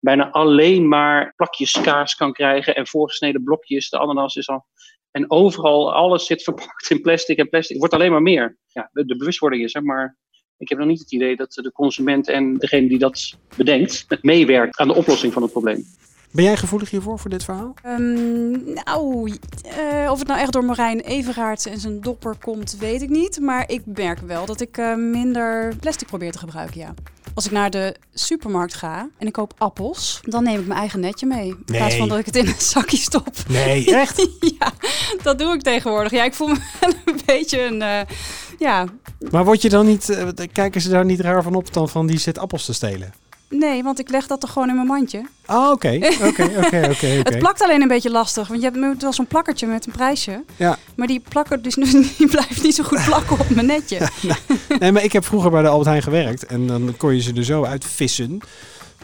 bijna 0.00 0.30
alleen 0.30 0.88
maar 0.88 1.32
plakjes 1.36 1.80
kaas 1.80 2.14
kan 2.14 2.32
krijgen 2.32 2.74
en 2.74 2.86
voorgesneden 2.86 3.42
blokjes. 3.42 3.90
De 3.90 3.98
ananas 3.98 4.36
is 4.36 4.48
al. 4.48 4.66
En 5.10 5.30
overal, 5.30 5.92
alles 5.94 6.26
zit 6.26 6.42
verpakt 6.42 6.90
in 6.90 7.00
plastic 7.00 7.38
en 7.38 7.48
plastic. 7.48 7.78
Wordt 7.78 7.94
alleen 7.94 8.10
maar 8.10 8.22
meer. 8.22 8.58
Ja, 8.66 8.88
de, 8.92 9.04
de 9.04 9.16
bewustwording 9.16 9.62
is 9.62 9.74
er, 9.74 9.82
maar 9.82 10.16
ik 10.58 10.68
heb 10.68 10.78
nog 10.78 10.86
niet 10.86 10.98
het 10.98 11.12
idee 11.12 11.36
dat 11.36 11.52
de 11.52 11.72
consument 11.72 12.28
en 12.28 12.56
degene 12.56 12.88
die 12.88 12.98
dat 12.98 13.36
bedenkt, 13.56 14.06
meewerkt 14.22 14.78
aan 14.78 14.88
de 14.88 14.94
oplossing 14.94 15.32
van 15.32 15.42
het 15.42 15.50
probleem. 15.50 15.84
Ben 16.32 16.44
jij 16.44 16.56
gevoelig 16.56 16.90
hiervoor, 16.90 17.18
voor 17.18 17.30
dit 17.30 17.44
verhaal? 17.44 17.74
Um, 17.86 18.62
nou, 18.64 19.28
uh, 19.28 20.10
of 20.10 20.18
het 20.18 20.28
nou 20.28 20.40
echt 20.40 20.52
door 20.52 20.64
Marijn 20.64 21.00
Everaerts 21.00 21.66
en 21.66 21.78
zijn 21.78 22.00
dopper 22.00 22.36
komt, 22.40 22.76
weet 22.78 23.02
ik 23.02 23.08
niet. 23.08 23.40
Maar 23.40 23.70
ik 23.70 23.82
merk 23.84 24.18
wel 24.18 24.46
dat 24.46 24.60
ik 24.60 24.76
uh, 24.76 24.94
minder 24.94 25.76
plastic 25.76 26.06
probeer 26.06 26.32
te 26.32 26.38
gebruiken, 26.38 26.80
ja. 26.80 26.94
Als 27.34 27.46
ik 27.46 27.50
naar 27.50 27.70
de 27.70 27.96
supermarkt 28.14 28.74
ga 28.74 29.08
en 29.18 29.26
ik 29.26 29.32
koop 29.32 29.54
appels, 29.58 30.20
dan 30.24 30.44
neem 30.44 30.60
ik 30.60 30.66
mijn 30.66 30.78
eigen 30.78 31.00
netje 31.00 31.26
mee. 31.26 31.48
In 31.48 31.62
nee. 31.66 31.78
plaats 31.78 31.96
van 31.96 32.08
dat 32.08 32.18
ik 32.18 32.26
het 32.26 32.36
in 32.36 32.46
een 32.46 32.54
zakje 32.58 32.96
stop. 32.96 33.34
Nee, 33.48 33.94
echt? 33.94 34.28
ja, 34.58 34.72
dat 35.22 35.38
doe 35.38 35.54
ik 35.54 35.62
tegenwoordig. 35.62 36.12
Ja, 36.12 36.24
ik 36.24 36.34
voel 36.34 36.48
me 36.48 36.58
wel 36.80 36.92
een 37.04 37.20
beetje 37.26 37.62
een... 37.62 37.80
Uh, 37.80 38.00
ja. 38.58 38.86
Maar 39.30 39.44
word 39.44 39.62
je 39.62 39.68
dan 39.68 39.86
niet... 39.86 40.08
Uh, 40.08 40.28
kijken 40.52 40.80
ze 40.80 40.88
daar 40.88 41.04
niet 41.04 41.20
raar 41.20 41.42
van 41.42 41.54
op 41.54 41.72
dan 41.72 41.88
van 41.88 42.06
die 42.06 42.18
zit 42.18 42.38
appels 42.38 42.64
te 42.64 42.72
stelen? 42.72 43.12
Nee, 43.52 43.82
want 43.82 43.98
ik 43.98 44.10
leg 44.10 44.26
dat 44.26 44.42
er 44.42 44.48
gewoon 44.48 44.68
in 44.68 44.74
mijn 44.74 44.86
mandje. 44.86 45.26
Oh, 45.46 45.70
oké. 45.70 45.98
Oké, 46.22 46.50
oké, 46.64 46.88
oké. 46.90 47.06
Het 47.28 47.38
plakt 47.38 47.62
alleen 47.62 47.82
een 47.82 47.88
beetje 47.88 48.10
lastig, 48.10 48.48
want 48.48 48.62
je 48.62 48.70
hebt 48.70 49.02
wel 49.02 49.12
zo'n 49.12 49.26
plakkertje 49.26 49.66
met 49.66 49.86
een 49.86 49.92
prijsje. 49.92 50.44
Ja. 50.56 50.78
Maar 50.96 51.06
die 51.06 51.22
plakker 51.28 51.62
dus 51.62 51.74
die 52.18 52.28
blijft 52.30 52.62
niet 52.62 52.74
zo 52.74 52.84
goed 52.84 53.04
plakken 53.08 53.38
op 53.38 53.50
mijn 53.50 53.66
netje. 53.66 53.96
Ja, 54.20 54.36
nou, 54.68 54.80
nee, 54.80 54.92
maar 54.92 55.04
ik 55.04 55.12
heb 55.12 55.24
vroeger 55.24 55.50
bij 55.50 55.62
de 55.62 55.68
Albert 55.68 55.88
Heijn 55.88 56.02
gewerkt 56.02 56.46
en 56.46 56.66
dan 56.66 56.94
kon 56.96 57.14
je 57.14 57.20
ze 57.20 57.32
er 57.32 57.44
zo 57.44 57.64
uitvissen. 57.64 58.40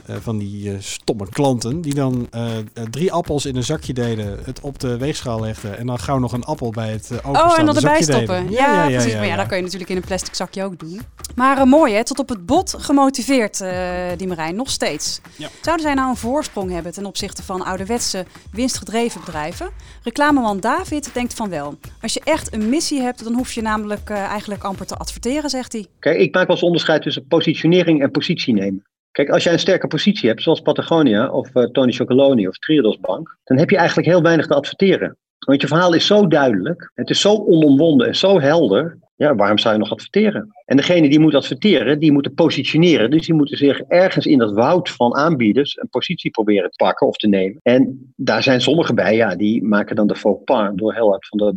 Eh, 0.09 0.17
van 0.17 0.39
die 0.39 0.71
eh, 0.71 0.77
stomme 0.79 1.29
klanten 1.29 1.81
die 1.81 1.95
dan 1.95 2.27
eh, 2.31 2.45
drie 2.91 3.13
appels 3.13 3.47
in 3.47 3.57
een 3.57 3.65
zakje 3.65 3.93
deden, 3.93 4.39
het 4.45 4.61
op 4.61 4.79
de 4.79 4.99
weegschaal 4.99 5.41
legden 5.41 5.79
en 5.79 5.87
dan 5.87 5.99
gauw 5.99 6.19
nog 6.19 6.33
een 6.33 6.45
appel 6.45 6.71
bij 6.71 6.91
het 6.91 7.11
uh, 7.13 7.19
Oh, 7.31 7.59
en 7.59 7.67
dat 7.67 7.77
erbij 7.77 8.03
stoppen. 8.03 8.51
Ja, 8.51 8.87
precies. 8.87 9.15
maar 9.15 9.27
ja, 9.27 9.37
dat 9.37 9.47
kan 9.47 9.57
je 9.57 9.63
natuurlijk 9.63 9.91
in 9.91 9.97
een 9.97 10.03
plastic 10.03 10.35
zakje 10.35 10.65
ook 10.65 10.79
doen. 10.79 11.01
Maar 11.35 11.59
uh, 11.59 11.65
mooi 11.65 11.95
hè, 11.95 12.05
tot 12.05 12.19
op 12.19 12.29
het 12.29 12.47
bot 12.47 12.75
gemotiveerd, 12.79 13.61
uh, 13.61 13.71
die 14.17 14.27
Marijn, 14.27 14.55
nog 14.55 14.71
steeds. 14.71 15.21
Ja. 15.37 15.49
Zouden 15.63 15.87
zij 15.87 15.95
nou 15.95 16.09
een 16.09 16.17
voorsprong 16.17 16.71
hebben 16.71 16.93
ten 16.93 17.07
opzichte 17.07 17.43
van 17.43 17.65
ouderwetse 17.65 18.27
winstgedreven 18.53 19.21
bedrijven? 19.25 19.71
Reclameman 20.03 20.61
David 20.61 21.11
denkt 21.15 21.35
van 21.35 21.49
wel. 21.49 21.79
Als 22.03 22.13
je 22.13 22.21
echt 22.25 22.53
een 22.55 22.69
missie 22.69 23.01
hebt, 23.01 23.25
dan 23.25 23.35
hoef 23.35 23.53
je 23.53 23.63
namelijk 23.63 24.11
uh, 24.11 24.19
eigenlijk 24.19 24.65
amper 24.65 24.87
te 24.87 24.97
adverteren, 24.97 25.51
zegt 25.51 25.73
hij. 25.73 25.87
Kijk, 25.99 26.19
ik 26.19 26.35
maak 26.35 26.47
wel 26.47 26.57
eens 26.57 26.65
onderscheid 26.65 27.03
tussen 27.03 27.27
positionering 27.27 28.03
en 28.03 28.11
positie 28.11 28.55
nemen. 28.55 28.87
Kijk, 29.11 29.29
als 29.29 29.43
jij 29.43 29.53
een 29.53 29.59
sterke 29.59 29.87
positie 29.87 30.29
hebt, 30.29 30.43
zoals 30.43 30.61
Patagonia 30.61 31.31
of 31.31 31.55
uh, 31.55 31.65
Tony 31.65 31.93
Chocoloni 31.93 32.49
of 32.49 32.59
Triodos 32.59 33.01
Bank, 33.01 33.39
dan 33.45 33.59
heb 33.59 33.71
je 33.71 33.77
eigenlijk 33.77 34.09
heel 34.09 34.23
weinig 34.23 34.47
te 34.47 34.55
adverteren. 34.55 35.17
Want 35.39 35.61
je 35.61 35.67
verhaal 35.67 35.95
is 35.95 36.07
zo 36.07 36.27
duidelijk, 36.27 36.91
het 36.95 37.11
is 37.11 37.21
zo 37.21 37.35
onomwonden 37.35 38.07
en 38.07 38.17
zo 38.17 38.41
helder. 38.41 38.99
Ja, 39.17 39.35
waarom 39.35 39.59
zou 39.59 39.75
je 39.75 39.81
nog 39.81 39.93
adverteren? 39.93 40.49
En 40.65 40.77
degene 40.77 41.09
die 41.09 41.19
moet 41.19 41.35
adverteren, 41.35 41.99
die 41.99 42.13
moeten 42.13 42.35
positioneren. 42.35 43.11
Dus 43.11 43.27
die 43.27 43.35
moeten 43.35 43.57
zich 43.57 43.81
ergens 43.81 44.27
in 44.27 44.39
dat 44.39 44.53
woud 44.53 44.91
van 44.91 45.15
aanbieders 45.15 45.77
een 45.77 45.89
positie 45.89 46.31
proberen 46.31 46.71
te 46.71 46.77
pakken 46.77 47.07
of 47.07 47.17
te 47.17 47.29
nemen. 47.29 47.61
En 47.63 48.13
daar 48.17 48.43
zijn 48.43 48.61
sommigen 48.61 48.95
bij, 48.95 49.17
ja, 49.17 49.37
die 49.37 49.65
maken 49.65 49.97
dan 49.97 50.07
de 50.07 50.17
faux 50.17 50.45
pas 50.45 50.71
door 50.75 50.95
heel 50.95 51.11
hard 51.11 51.29
van 51.29 51.39
de 51.39 51.53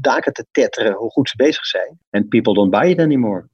daken 0.00 0.32
te 0.32 0.46
tetteren 0.50 0.92
hoe 0.92 1.10
goed 1.10 1.28
ze 1.28 1.36
bezig 1.36 1.66
zijn. 1.66 1.98
En 2.10 2.28
people 2.28 2.54
don't 2.54 2.70
buy 2.70 2.88
it 2.90 2.98
anymore. 2.98 3.48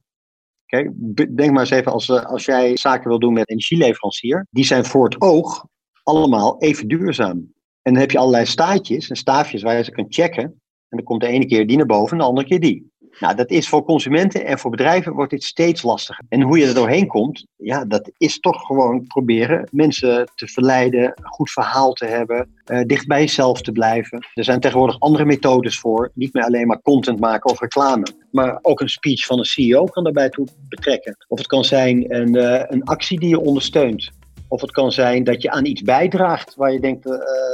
Kijk, 0.67 0.91
denk 1.35 1.51
maar 1.51 1.59
eens 1.59 1.69
even 1.69 1.91
als, 1.91 2.09
als 2.09 2.45
jij 2.45 2.77
zaken 2.77 3.09
wil 3.09 3.19
doen 3.19 3.33
met 3.33 3.49
energieleverancier. 3.49 4.47
Die 4.49 4.65
zijn 4.65 4.85
voor 4.85 5.03
het 5.03 5.21
oog 5.21 5.65
allemaal 6.03 6.61
even 6.61 6.87
duurzaam. 6.87 7.37
En 7.81 7.93
dan 7.93 8.01
heb 8.01 8.11
je 8.11 8.17
allerlei 8.17 8.45
staatjes 8.45 9.09
en 9.09 9.15
staafjes 9.15 9.61
waar 9.61 9.77
je 9.77 9.83
ze 9.83 9.91
kan 9.91 10.05
checken. 10.09 10.43
En 10.43 10.97
dan 10.97 11.03
komt 11.03 11.21
de 11.21 11.27
ene 11.27 11.45
keer 11.45 11.67
die 11.67 11.77
naar 11.77 11.85
boven 11.85 12.11
en 12.11 12.17
de 12.17 12.23
andere 12.23 12.47
keer 12.47 12.59
die. 12.59 12.91
Nou, 13.19 13.35
dat 13.35 13.49
is 13.49 13.69
voor 13.69 13.83
consumenten 13.83 14.45
en 14.45 14.59
voor 14.59 14.71
bedrijven 14.71 15.13
wordt 15.13 15.31
dit 15.31 15.43
steeds 15.43 15.81
lastiger. 15.81 16.25
En 16.29 16.41
hoe 16.41 16.57
je 16.57 16.65
er 16.65 16.73
doorheen 16.73 17.07
komt, 17.07 17.45
ja, 17.55 17.85
dat 17.85 18.11
is 18.17 18.39
toch 18.39 18.65
gewoon 18.65 19.07
proberen 19.07 19.67
mensen 19.71 20.29
te 20.35 20.47
verleiden, 20.47 21.03
een 21.03 21.25
goed 21.25 21.51
verhaal 21.51 21.93
te 21.93 22.05
hebben, 22.05 22.49
uh, 22.65 22.81
dicht 22.85 23.07
bij 23.07 23.19
jezelf 23.19 23.61
te 23.61 23.71
blijven. 23.71 24.27
Er 24.33 24.43
zijn 24.43 24.59
tegenwoordig 24.59 24.99
andere 24.99 25.25
methodes 25.25 25.79
voor, 25.79 26.11
niet 26.13 26.33
meer 26.33 26.43
alleen 26.43 26.67
maar 26.67 26.81
content 26.81 27.19
maken 27.19 27.51
of 27.51 27.59
reclame, 27.59 28.07
maar 28.31 28.59
ook 28.61 28.79
een 28.79 28.89
speech 28.89 29.25
van 29.25 29.39
een 29.39 29.45
CEO 29.45 29.83
kan 29.83 30.03
daarbij 30.03 30.29
toe 30.29 30.47
betrekken. 30.69 31.17
Of 31.27 31.37
het 31.37 31.47
kan 31.47 31.63
zijn 31.63 32.15
een, 32.15 32.35
uh, 32.35 32.61
een 32.67 32.83
actie 32.83 33.19
die 33.19 33.29
je 33.29 33.39
ondersteunt. 33.39 34.11
Of 34.47 34.61
het 34.61 34.71
kan 34.71 34.91
zijn 34.91 35.23
dat 35.23 35.41
je 35.41 35.51
aan 35.51 35.65
iets 35.65 35.81
bijdraagt 35.81 36.55
waar 36.55 36.73
je 36.73 36.79
denkt 36.79 37.05
uh, 37.05 37.13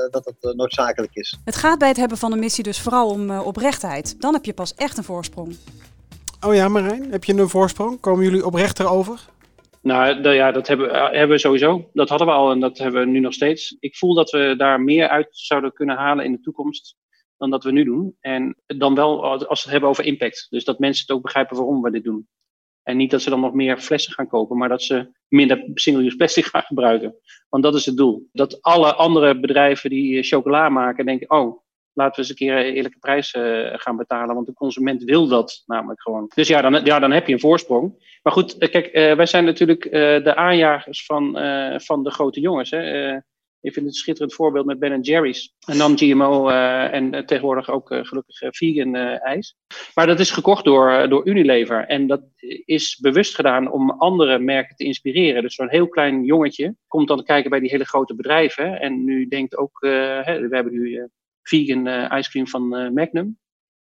dat 0.10 0.26
het 0.26 0.36
uh, 0.42 0.52
noodzakelijk 0.52 1.16
is. 1.16 1.38
Het 1.46 1.56
gaat 1.56 1.80
bij 1.80 1.88
het 1.88 1.98
hebben 1.98 2.18
van 2.18 2.32
een 2.32 2.40
missie 2.40 2.64
dus 2.64 2.80
vooral 2.80 3.10
om 3.10 3.30
uh, 3.30 3.46
oprechtheid. 3.46 4.22
Dan 4.22 4.34
heb 4.34 4.46
je 4.46 4.54
pas 4.54 4.76
echt 4.76 4.98
een 4.98 5.04
voorsprong. 5.04 5.56
Oh 6.46 6.56
ja, 6.56 6.68
Marijn, 6.68 7.12
heb 7.12 7.24
je 7.24 7.34
een 7.34 7.50
voorsprong? 7.50 8.00
Komen 8.00 8.24
jullie 8.24 8.46
oprechter 8.46 8.90
over? 8.90 9.20
Nou 9.82 10.22
de, 10.22 10.30
ja, 10.30 10.52
dat 10.52 10.68
hebben, 10.68 10.94
hebben 10.94 11.30
we 11.30 11.38
sowieso. 11.38 11.90
Dat 11.94 12.10
hadden 12.10 12.28
we 12.28 12.34
al 12.34 12.52
en 12.52 12.60
dat 12.60 12.78
hebben 12.78 13.02
we 13.02 13.08
nu 13.08 13.20
nog 13.20 13.34
steeds. 13.34 13.76
Ik 13.80 13.96
voel 13.96 14.14
dat 14.14 14.32
we 14.32 14.54
daar 14.58 14.82
meer 14.82 15.08
uit 15.08 15.28
zouden 15.32 15.74
kunnen 15.74 15.96
halen 15.96 16.26
in 16.26 16.32
de 16.32 16.40
toekomst 16.40 16.96
dan 17.38 17.50
dat 17.50 17.64
we 17.64 17.72
nu 17.72 17.84
doen. 17.84 18.16
En 18.20 18.56
dan 18.66 18.96
wel 18.96 19.24
als 19.26 19.40
we 19.48 19.48
het 19.50 19.72
hebben 19.72 19.90
over 19.90 20.06
impact. 20.06 20.48
Dus 20.50 20.64
dat 20.64 20.80
mensen 20.80 21.06
het 21.08 21.16
ook 21.16 21.24
begrijpen 21.24 21.58
waarom 21.58 21.82
we 21.82 21.92
dit 21.92 22.04
doen. 22.04 22.28
En 22.84 22.98
niet 22.98 23.12
dat 23.12 23.22
ze 23.22 23.30
dan 23.30 23.40
nog 23.40 23.54
meer 23.54 23.78
flessen 23.78 24.14
gaan 24.14 24.28
kopen, 24.28 24.58
maar 24.58 24.70
dat 24.70 24.84
ze 24.84 25.12
minder 25.28 25.70
single-use 25.74 26.16
plastic 26.16 26.46
gaan 26.52 26.62
gebruiken. 26.62 27.16
Want 27.50 27.64
dat 27.64 27.76
is 27.76 27.86
het 27.86 27.98
doel. 27.98 28.30
Dat 28.32 28.62
alle 28.62 28.94
andere 28.94 29.40
bedrijven 29.40 29.90
die 29.90 30.24
chocola 30.24 30.70
maken 30.70 31.06
denken, 31.06 31.30
oh, 31.30 31.62
laten 31.94 32.14
we 32.16 32.20
eens 32.22 32.30
een 32.30 32.36
keer 32.36 32.58
eerlijke 32.58 33.00
prijs 33.00 33.34
uh, 33.34 33.70
gaan 33.74 33.98
betalen. 33.98 34.36
Want 34.36 34.48
de 34.48 34.54
consument 34.54 35.04
wil 35.04 35.28
dat 35.28 35.64
namelijk 35.66 36.02
gewoon. 36.02 36.32
Dus 36.36 36.48
ja, 36.48 36.62
dan, 36.62 36.86
ja, 36.86 37.00
dan 37.00 37.12
heb 37.12 37.28
je 37.28 37.34
een 37.34 37.40
voorsprong. 37.40 38.18
Maar 38.24 38.34
goed, 38.34 38.58
kijk, 38.58 38.86
uh, 38.86 39.16
wij 39.16 39.26
zijn 39.26 39.46
natuurlijk 39.46 39.92
de 40.24 40.36
aanjagers 40.36 41.06
van, 41.06 41.38
van 41.82 42.04
de 42.04 42.12
grote 42.12 42.40
jongens. 42.40 42.70
Hè? 42.70 43.18
Ik 43.64 43.74
vind 43.74 43.86
het 43.86 43.96
een 43.96 44.02
schitterend 44.02 44.34
voorbeeld 44.34 44.66
met 44.66 44.80
Ben 44.80 45.02
Jerry's. 45.02 45.54
En 45.66 45.78
dan 45.78 45.98
GMO 45.98 46.50
uh, 46.50 46.94
en 46.94 47.14
uh, 47.14 47.22
tegenwoordig 47.22 47.70
ook 47.70 47.92
uh, 47.92 48.06
gelukkig 48.06 48.56
vegan 48.56 48.96
ijs. 48.96 49.56
Maar 49.94 50.08
dat 50.08 50.20
is 50.20 50.32
gekocht 50.32 50.64
door, 50.64 51.10
door 51.10 51.28
Unilever. 51.28 51.86
En 51.86 52.08
dat 52.08 52.22
is 52.66 52.98
bewust 53.02 53.36
gedaan 53.36 53.72
om 53.72 53.92
andere 53.92 54.40
merken 54.40 54.76
te 54.76 54.84
inspireren. 54.84 55.42
Dus 55.42 55.56
zo'n 55.56 55.70
heel 55.70 55.88
klein 55.88 56.24
jongetje 56.24 56.76
komt 56.88 57.08
dan 57.08 57.24
kijken 57.24 57.50
bij 57.50 57.60
die 57.60 57.70
hele 57.70 57.86
grote 57.86 58.16
bedrijven. 58.16 58.80
En 58.80 59.04
nu 59.04 59.28
denkt 59.28 59.58
ook, 59.58 59.78
hè, 59.82 60.48
we 60.48 60.56
hebben 60.56 60.74
nu 60.74 61.10
vegan 61.44 61.88
ice 62.18 62.30
cream 62.30 62.48
van 62.48 62.94
Magnum. 62.94 63.40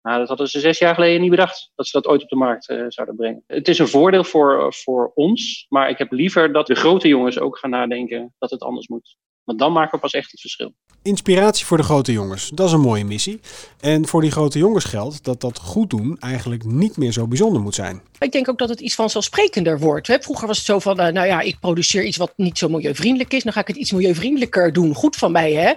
Nou, 0.02 0.18
dat 0.18 0.28
hadden 0.28 0.48
ze 0.48 0.60
zes 0.60 0.78
jaar 0.78 0.94
geleden 0.94 1.20
niet 1.20 1.30
bedacht, 1.30 1.72
dat 1.74 1.86
ze 1.86 2.00
dat 2.00 2.12
ooit 2.12 2.22
op 2.22 2.28
de 2.28 2.36
markt 2.36 2.64
zouden 2.88 3.16
brengen. 3.16 3.44
Het 3.46 3.68
is 3.68 3.78
een 3.78 3.88
voordeel 3.88 4.24
voor, 4.24 4.74
voor 4.74 5.12
ons, 5.14 5.66
maar 5.68 5.88
ik 5.90 5.98
heb 5.98 6.12
liever 6.12 6.52
dat 6.52 6.66
de 6.66 6.74
grote 6.74 7.08
jongens 7.08 7.38
ook 7.38 7.58
gaan 7.58 7.70
nadenken 7.70 8.34
dat 8.38 8.50
het 8.50 8.62
anders 8.62 8.88
moet. 8.88 9.16
Want 9.44 9.58
dan 9.58 9.72
maken 9.72 9.94
we 9.94 9.98
pas 9.98 10.12
echt 10.12 10.30
het 10.30 10.40
verschil. 10.40 10.74
Inspiratie 11.02 11.66
voor 11.66 11.76
de 11.76 11.82
grote 11.82 12.12
jongens, 12.12 12.48
dat 12.54 12.66
is 12.66 12.72
een 12.72 12.80
mooie 12.80 13.04
missie. 13.04 13.40
En 13.80 14.06
voor 14.06 14.20
die 14.20 14.30
grote 14.30 14.58
jongens 14.58 14.84
geldt 14.84 15.24
dat 15.24 15.40
dat 15.40 15.59
goed 15.59 15.90
doen 15.90 16.18
eigenlijk 16.18 16.64
niet 16.64 16.96
meer 16.96 17.12
zo 17.12 17.26
bijzonder 17.26 17.62
moet 17.62 17.74
zijn. 17.74 18.02
Ik 18.18 18.33
denk 18.33 18.48
ook 18.48 18.59
dat 18.59 18.68
het 18.68 18.80
iets 18.80 18.94
vanzelfsprekender 18.94 19.78
wordt. 19.78 20.07
Hè? 20.07 20.16
Vroeger 20.20 20.46
was 20.46 20.57
het 20.57 20.66
zo 20.66 20.78
van, 20.78 21.00
uh, 21.00 21.07
nou 21.07 21.26
ja, 21.26 21.40
ik 21.40 21.61
produceer 21.61 22.04
iets 22.04 22.16
wat 22.16 22.33
niet 22.37 22.59
zo 22.59 22.68
milieuvriendelijk 22.68 23.33
is. 23.33 23.42
Dan 23.42 23.52
ga 23.52 23.61
ik 23.61 23.66
het 23.66 23.76
iets 23.76 23.92
milieuvriendelijker 23.92 24.72
doen. 24.72 24.94
Goed 24.94 25.16
van 25.16 25.33
mij, 25.33 25.52
hè? 25.52 25.72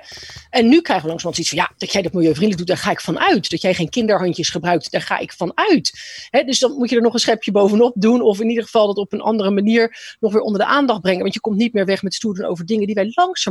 En 0.49 0.67
nu 0.69 0.81
krijgen 0.81 1.05
we 1.05 1.09
langzamerhand 1.09 1.37
iets 1.37 1.49
van, 1.49 1.57
ja, 1.57 1.71
dat 1.77 1.91
jij 1.91 2.01
dat 2.01 2.13
milieuvriendelijk 2.13 2.57
doet, 2.57 2.75
daar 2.75 2.85
ga 2.85 2.91
ik 2.91 3.01
van 3.01 3.19
uit. 3.19 3.49
Dat 3.49 3.61
jij 3.61 3.73
geen 3.73 3.89
kinderhandjes 3.89 4.49
gebruikt, 4.49 4.91
daar 4.91 5.01
ga 5.01 5.17
ik 5.17 5.33
van 5.33 5.51
uit. 5.55 5.99
Hè? 6.29 6.43
Dus 6.43 6.59
dan 6.59 6.71
moet 6.71 6.89
je 6.89 6.95
er 6.95 7.01
nog 7.01 7.13
een 7.13 7.19
schepje 7.19 7.51
bovenop 7.51 7.93
doen. 7.95 8.21
Of 8.21 8.39
in 8.39 8.49
ieder 8.49 8.63
geval 8.63 8.87
dat 8.87 8.97
op 8.97 9.13
een 9.13 9.21
andere 9.21 9.51
manier 9.51 10.15
nog 10.19 10.31
weer 10.31 10.41
onder 10.41 10.61
de 10.61 10.67
aandacht 10.67 11.01
brengen. 11.01 11.21
Want 11.21 11.33
je 11.33 11.39
komt 11.39 11.57
niet 11.57 11.73
meer 11.73 11.85
weg 11.85 12.01
met 12.01 12.13
stoer 12.13 12.35
doen 12.35 12.45
over 12.45 12.65
dingen 12.65 12.85
die 12.85 12.95
wij 12.95 13.05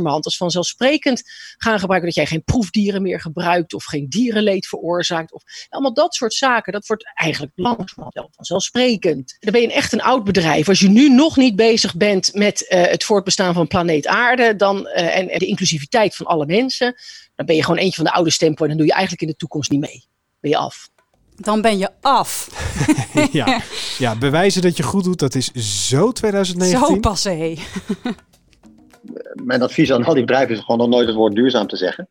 langzamerhand 0.07 0.25
als 0.25 0.37
vanzelfsprekend 0.37 1.23
gaan 1.57 1.79
gebruiken. 1.79 2.09
Dat 2.09 2.17
jij 2.17 2.25
geen 2.25 2.43
proefdieren 2.43 3.01
meer 3.01 3.21
gebruikt 3.21 3.73
of 3.73 3.83
geen 3.83 4.09
dierenleed 4.09 4.67
veroorzaakt. 4.67 5.33
Of 5.33 5.43
allemaal 5.69 5.93
dat 5.93 6.13
soort 6.13 6.33
zaken. 6.33 6.73
Dat 6.73 6.87
wordt 6.87 7.11
eigenlijk 7.13 7.53
langzamerhand 7.55 8.13
wel 8.13 8.29
vanzelfsprekend. 8.31 9.35
Dan 9.39 9.51
ben 9.51 9.61
je 9.61 9.73
echt 9.73 9.93
een 9.93 10.01
oud 10.01 10.23
bedrijf. 10.23 10.67
Als 10.69 10.79
je 10.79 10.89
nu 10.89 11.09
nog 11.09 11.37
niet 11.37 11.55
bezig 11.55 11.95
bent 11.95 12.33
met 12.33 12.65
uh, 12.69 12.85
het 12.85 13.03
voortbestaan 13.03 13.53
van 13.53 13.67
planeet 13.67 14.07
Aarde 14.07 14.55
dan, 14.55 14.77
uh, 14.77 15.17
en, 15.17 15.29
en, 15.29 15.39
de 15.39 15.45
inclusiviteit 15.45 16.15
van 16.15 16.25
alle 16.25 16.45
mensen, 16.45 16.95
dan 17.35 17.45
ben 17.45 17.55
je 17.55 17.63
gewoon 17.63 17.79
eentje 17.79 17.95
van 17.95 18.05
de 18.05 18.13
oude 18.13 18.31
stempel 18.31 18.63
en 18.63 18.69
dan 18.69 18.77
doe 18.77 18.87
je 18.87 18.93
eigenlijk 18.93 19.21
in 19.21 19.27
de 19.27 19.35
toekomst 19.35 19.71
niet 19.71 19.79
mee. 19.79 20.05
Ben 20.39 20.51
je 20.51 20.57
af. 20.57 20.89
Dan 21.35 21.61
ben 21.61 21.77
je 21.77 21.89
af. 22.01 22.49
ja. 23.31 23.61
ja, 23.97 24.15
bewijzen 24.15 24.61
dat 24.61 24.77
je 24.77 24.83
goed 24.83 25.03
doet, 25.03 25.19
dat 25.19 25.35
is 25.35 25.51
zo 25.87 26.11
2019. 26.11 26.87
Zo 26.87 26.99
passé. 26.99 27.55
Mijn 29.43 29.61
advies 29.61 29.91
aan 29.91 30.03
al 30.03 30.13
die 30.13 30.25
bedrijven 30.25 30.55
is 30.55 30.61
gewoon 30.61 30.77
nog 30.77 30.89
nooit 30.89 31.07
het 31.07 31.15
woord 31.15 31.35
duurzaam 31.35 31.67
te 31.67 31.77
zeggen. 31.77 32.07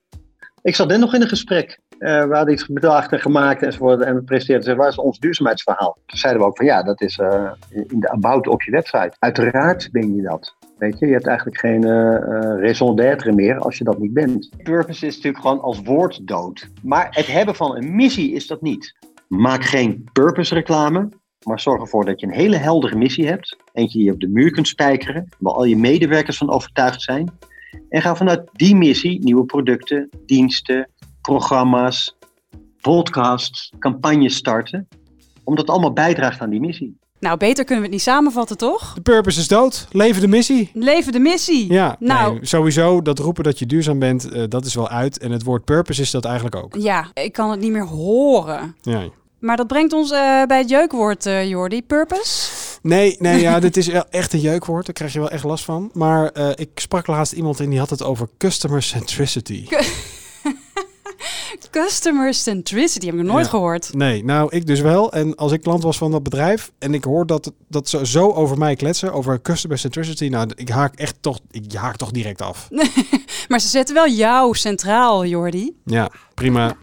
Ik 0.63 0.75
zat 0.75 0.89
net 0.89 0.99
nog 0.99 1.15
in 1.15 1.23
een 1.23 1.29
gesprek. 1.29 1.81
Uh, 1.99 2.25
we 2.25 2.35
hadden 2.35 2.55
iets 2.55 2.67
bedacht 2.67 3.13
en 3.13 3.21
gemaakt 3.21 3.63
enzovoort. 3.63 4.01
En 4.01 4.15
we 4.15 4.23
presenteerden, 4.23 4.65
zei, 4.65 4.77
waar 4.77 4.89
is 4.89 4.99
ons 4.99 5.19
duurzaamheidsverhaal? 5.19 5.99
Toen 6.07 6.19
zeiden 6.19 6.43
we 6.43 6.49
ook 6.49 6.57
van 6.57 6.67
ja, 6.67 6.83
dat 6.83 7.01
is 7.01 7.19
uh, 7.19 7.51
in 7.71 8.01
de 8.01 8.11
about 8.11 8.47
op 8.47 8.63
je 8.63 8.71
website. 8.71 9.13
Uiteraard 9.19 9.89
ben 9.93 10.17
je 10.17 10.23
dat. 10.23 10.55
Weet 10.79 10.99
je, 10.99 11.07
je 11.07 11.13
hebt 11.13 11.27
eigenlijk 11.27 11.59
geen 11.59 11.87
uh, 11.87 12.19
raison 12.61 12.97
d'être 12.97 13.33
meer 13.33 13.59
als 13.59 13.79
je 13.79 13.85
dat 13.85 13.99
niet 13.99 14.13
bent. 14.13 14.51
Purpose 14.63 15.07
is 15.07 15.15
natuurlijk 15.15 15.43
gewoon 15.43 15.61
als 15.61 15.83
woord 15.83 16.27
dood. 16.27 16.69
Maar 16.83 17.07
het 17.11 17.27
hebben 17.27 17.55
van 17.55 17.77
een 17.77 17.95
missie 17.95 18.33
is 18.33 18.47
dat 18.47 18.63
niet. 18.63 18.95
Maak 19.29 19.65
geen 19.65 20.09
purpose 20.13 20.55
reclame, 20.55 21.09
maar 21.47 21.61
zorg 21.61 21.81
ervoor 21.81 22.05
dat 22.05 22.21
je 22.21 22.27
een 22.27 22.33
hele 22.33 22.57
heldere 22.57 22.97
missie 22.97 23.27
hebt. 23.27 23.57
Eentje 23.73 23.99
die 23.99 24.07
je 24.07 24.13
op 24.13 24.21
de 24.21 24.29
muur 24.29 24.51
kunt 24.51 24.69
spijkeren, 24.69 25.29
waar 25.39 25.55
al 25.55 25.65
je 25.65 25.77
medewerkers 25.77 26.37
van 26.37 26.51
overtuigd 26.51 27.03
zijn. 27.03 27.39
En 27.89 28.03
ga 28.03 28.17
vanuit 28.17 28.49
die 28.53 28.77
missie 28.77 29.25
nieuwe 29.25 29.45
producten, 29.45 30.09
diensten, 30.27 30.91
programma's, 31.21 32.17
podcasts, 32.81 33.73
campagnes 33.79 34.35
starten. 34.35 34.89
Omdat 35.45 35.65
het 35.65 35.75
allemaal 35.75 35.93
bijdraagt 35.93 36.41
aan 36.41 36.51
die 36.51 36.61
missie. 36.61 36.99
Nou, 37.21 37.37
beter 37.37 37.65
kunnen 37.65 37.85
we 37.85 37.91
het 37.91 37.99
niet 37.99 38.07
samenvatten, 38.07 38.57
toch? 38.57 38.95
De 38.95 39.01
purpose 39.01 39.41
is 39.41 39.49
dood. 39.49 39.87
Leven 39.91 40.21
de 40.21 40.29
missie. 40.29 40.71
Leven 40.73 41.13
de 41.13 41.19
missie. 41.19 41.73
Ja, 41.73 41.97
nou, 41.99 42.33
nee, 42.33 42.47
sowieso 42.47 43.03
dat 43.03 43.19
roepen 43.19 43.45
dat 43.45 43.59
je 43.59 43.67
duurzaam 43.67 43.99
bent, 43.99 44.33
uh, 44.33 44.45
dat 44.49 44.65
is 44.65 44.75
wel 44.75 44.89
uit. 44.89 45.19
En 45.19 45.31
het 45.31 45.43
woord 45.43 45.65
purpose 45.65 46.01
is 46.03 46.11
dat 46.11 46.25
eigenlijk 46.25 46.57
ook. 46.57 46.77
Ja, 46.77 47.11
ik 47.15 47.33
kan 47.33 47.51
het 47.51 47.61
niet 47.61 47.73
meer 47.73 47.87
horen. 47.87 48.77
Ja. 48.83 49.03
Maar 49.39 49.57
dat 49.57 49.67
brengt 49.67 49.93
ons 49.93 50.11
uh, 50.11 50.43
bij 50.45 50.59
het 50.59 50.69
jeukwoord, 50.69 51.27
uh, 51.27 51.49
Jordi. 51.49 51.83
Purpose? 51.83 52.51
Nee, 52.83 53.17
nee, 53.19 53.41
ja, 53.41 53.61
dit 53.67 53.77
is 53.77 53.89
echt 54.11 54.33
een 54.33 54.41
jeukwoord. 54.41 54.87
Daar 54.87 54.95
krijg 54.95 55.13
je 55.13 55.19
wel 55.19 55.31
echt 55.31 55.45
last 55.45 55.65
van. 55.65 55.91
Maar 55.93 56.31
uh, 56.39 56.51
ik 56.55 56.71
sprak 56.75 57.07
laatst 57.07 57.33
iemand 57.33 57.61
en 57.61 57.71
die 57.71 57.79
had 57.79 57.91
het 57.91 58.03
over 58.03 58.29
customer 58.39 58.83
centricity. 58.83 59.67
Customer 61.71 62.35
centricity 62.35 63.07
heb 63.07 63.15
ik 63.15 63.21
nog 63.21 63.33
nooit 63.33 63.45
Ja. 63.45 63.51
gehoord. 63.51 63.95
Nee, 63.95 64.25
nou, 64.25 64.49
ik 64.51 64.67
dus 64.67 64.81
wel. 64.81 65.13
En 65.13 65.35
als 65.35 65.53
ik 65.53 65.63
klant 65.63 65.83
was 65.83 65.99
van 65.99 66.11
dat 66.11 66.23
bedrijf 66.23 66.73
en 66.79 66.95
ik 66.95 67.05
hoor 67.05 67.27
dat, 67.27 67.53
dat 67.69 67.89
ze 67.89 68.07
zo 68.07 68.33
over 68.33 68.59
mij 68.59 68.77
kletsen, 68.77 69.13
over 69.13 69.43
customer 69.43 69.79
centricity, 69.79 70.29
nou, 70.29 70.51
ik 70.55 70.69
haak 70.69 70.95
echt 70.95 71.17
toch, 71.21 71.39
ik 71.51 71.73
haak 71.73 71.97
toch 71.97 72.11
direct 72.11 72.43
af. 72.43 72.69
Maar 73.49 73.61
ze 73.61 73.69
zetten 73.69 73.95
wel 73.95 74.09
jou 74.09 74.55
centraal, 74.55 75.25
Jordi. 75.25 75.77
Ja, 75.85 76.11
prima. 76.35 76.77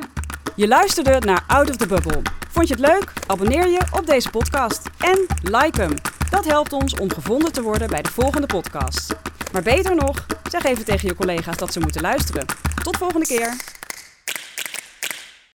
Je 0.56 0.68
luisterde 0.68 1.26
naar 1.26 1.44
Out 1.48 1.70
of 1.70 1.76
the 1.76 1.88
Bubble. 1.88 2.22
Vond 2.50 2.68
je 2.68 2.74
het 2.74 2.86
leuk? 2.86 3.14
Abonneer 3.28 3.68
je 3.68 3.82
op 3.92 4.06
deze 4.06 4.30
podcast. 4.30 4.90
En 4.98 5.26
like 5.42 5.82
hem. 5.82 5.94
Dat 6.30 6.46
helpt 6.46 6.74
ons 6.74 6.96
om 6.96 7.14
gevonden 7.14 7.52
te 7.52 7.62
worden 7.62 7.88
bij 7.88 8.02
de 8.02 8.12
volgende 8.12 8.48
podcast. 8.48 9.16
Maar 9.52 9.62
beter 9.62 9.96
nog, 9.96 10.26
zeg 10.50 10.64
even 10.64 10.86
tegen 10.86 11.08
je 11.08 11.16
collega's 11.16 11.58
dat 11.58 11.74
ze 11.74 11.80
moeten 11.80 12.02
luisteren. 12.02 12.46
Tot 12.84 12.98
volgende 12.98 13.26
keer. 13.26 13.56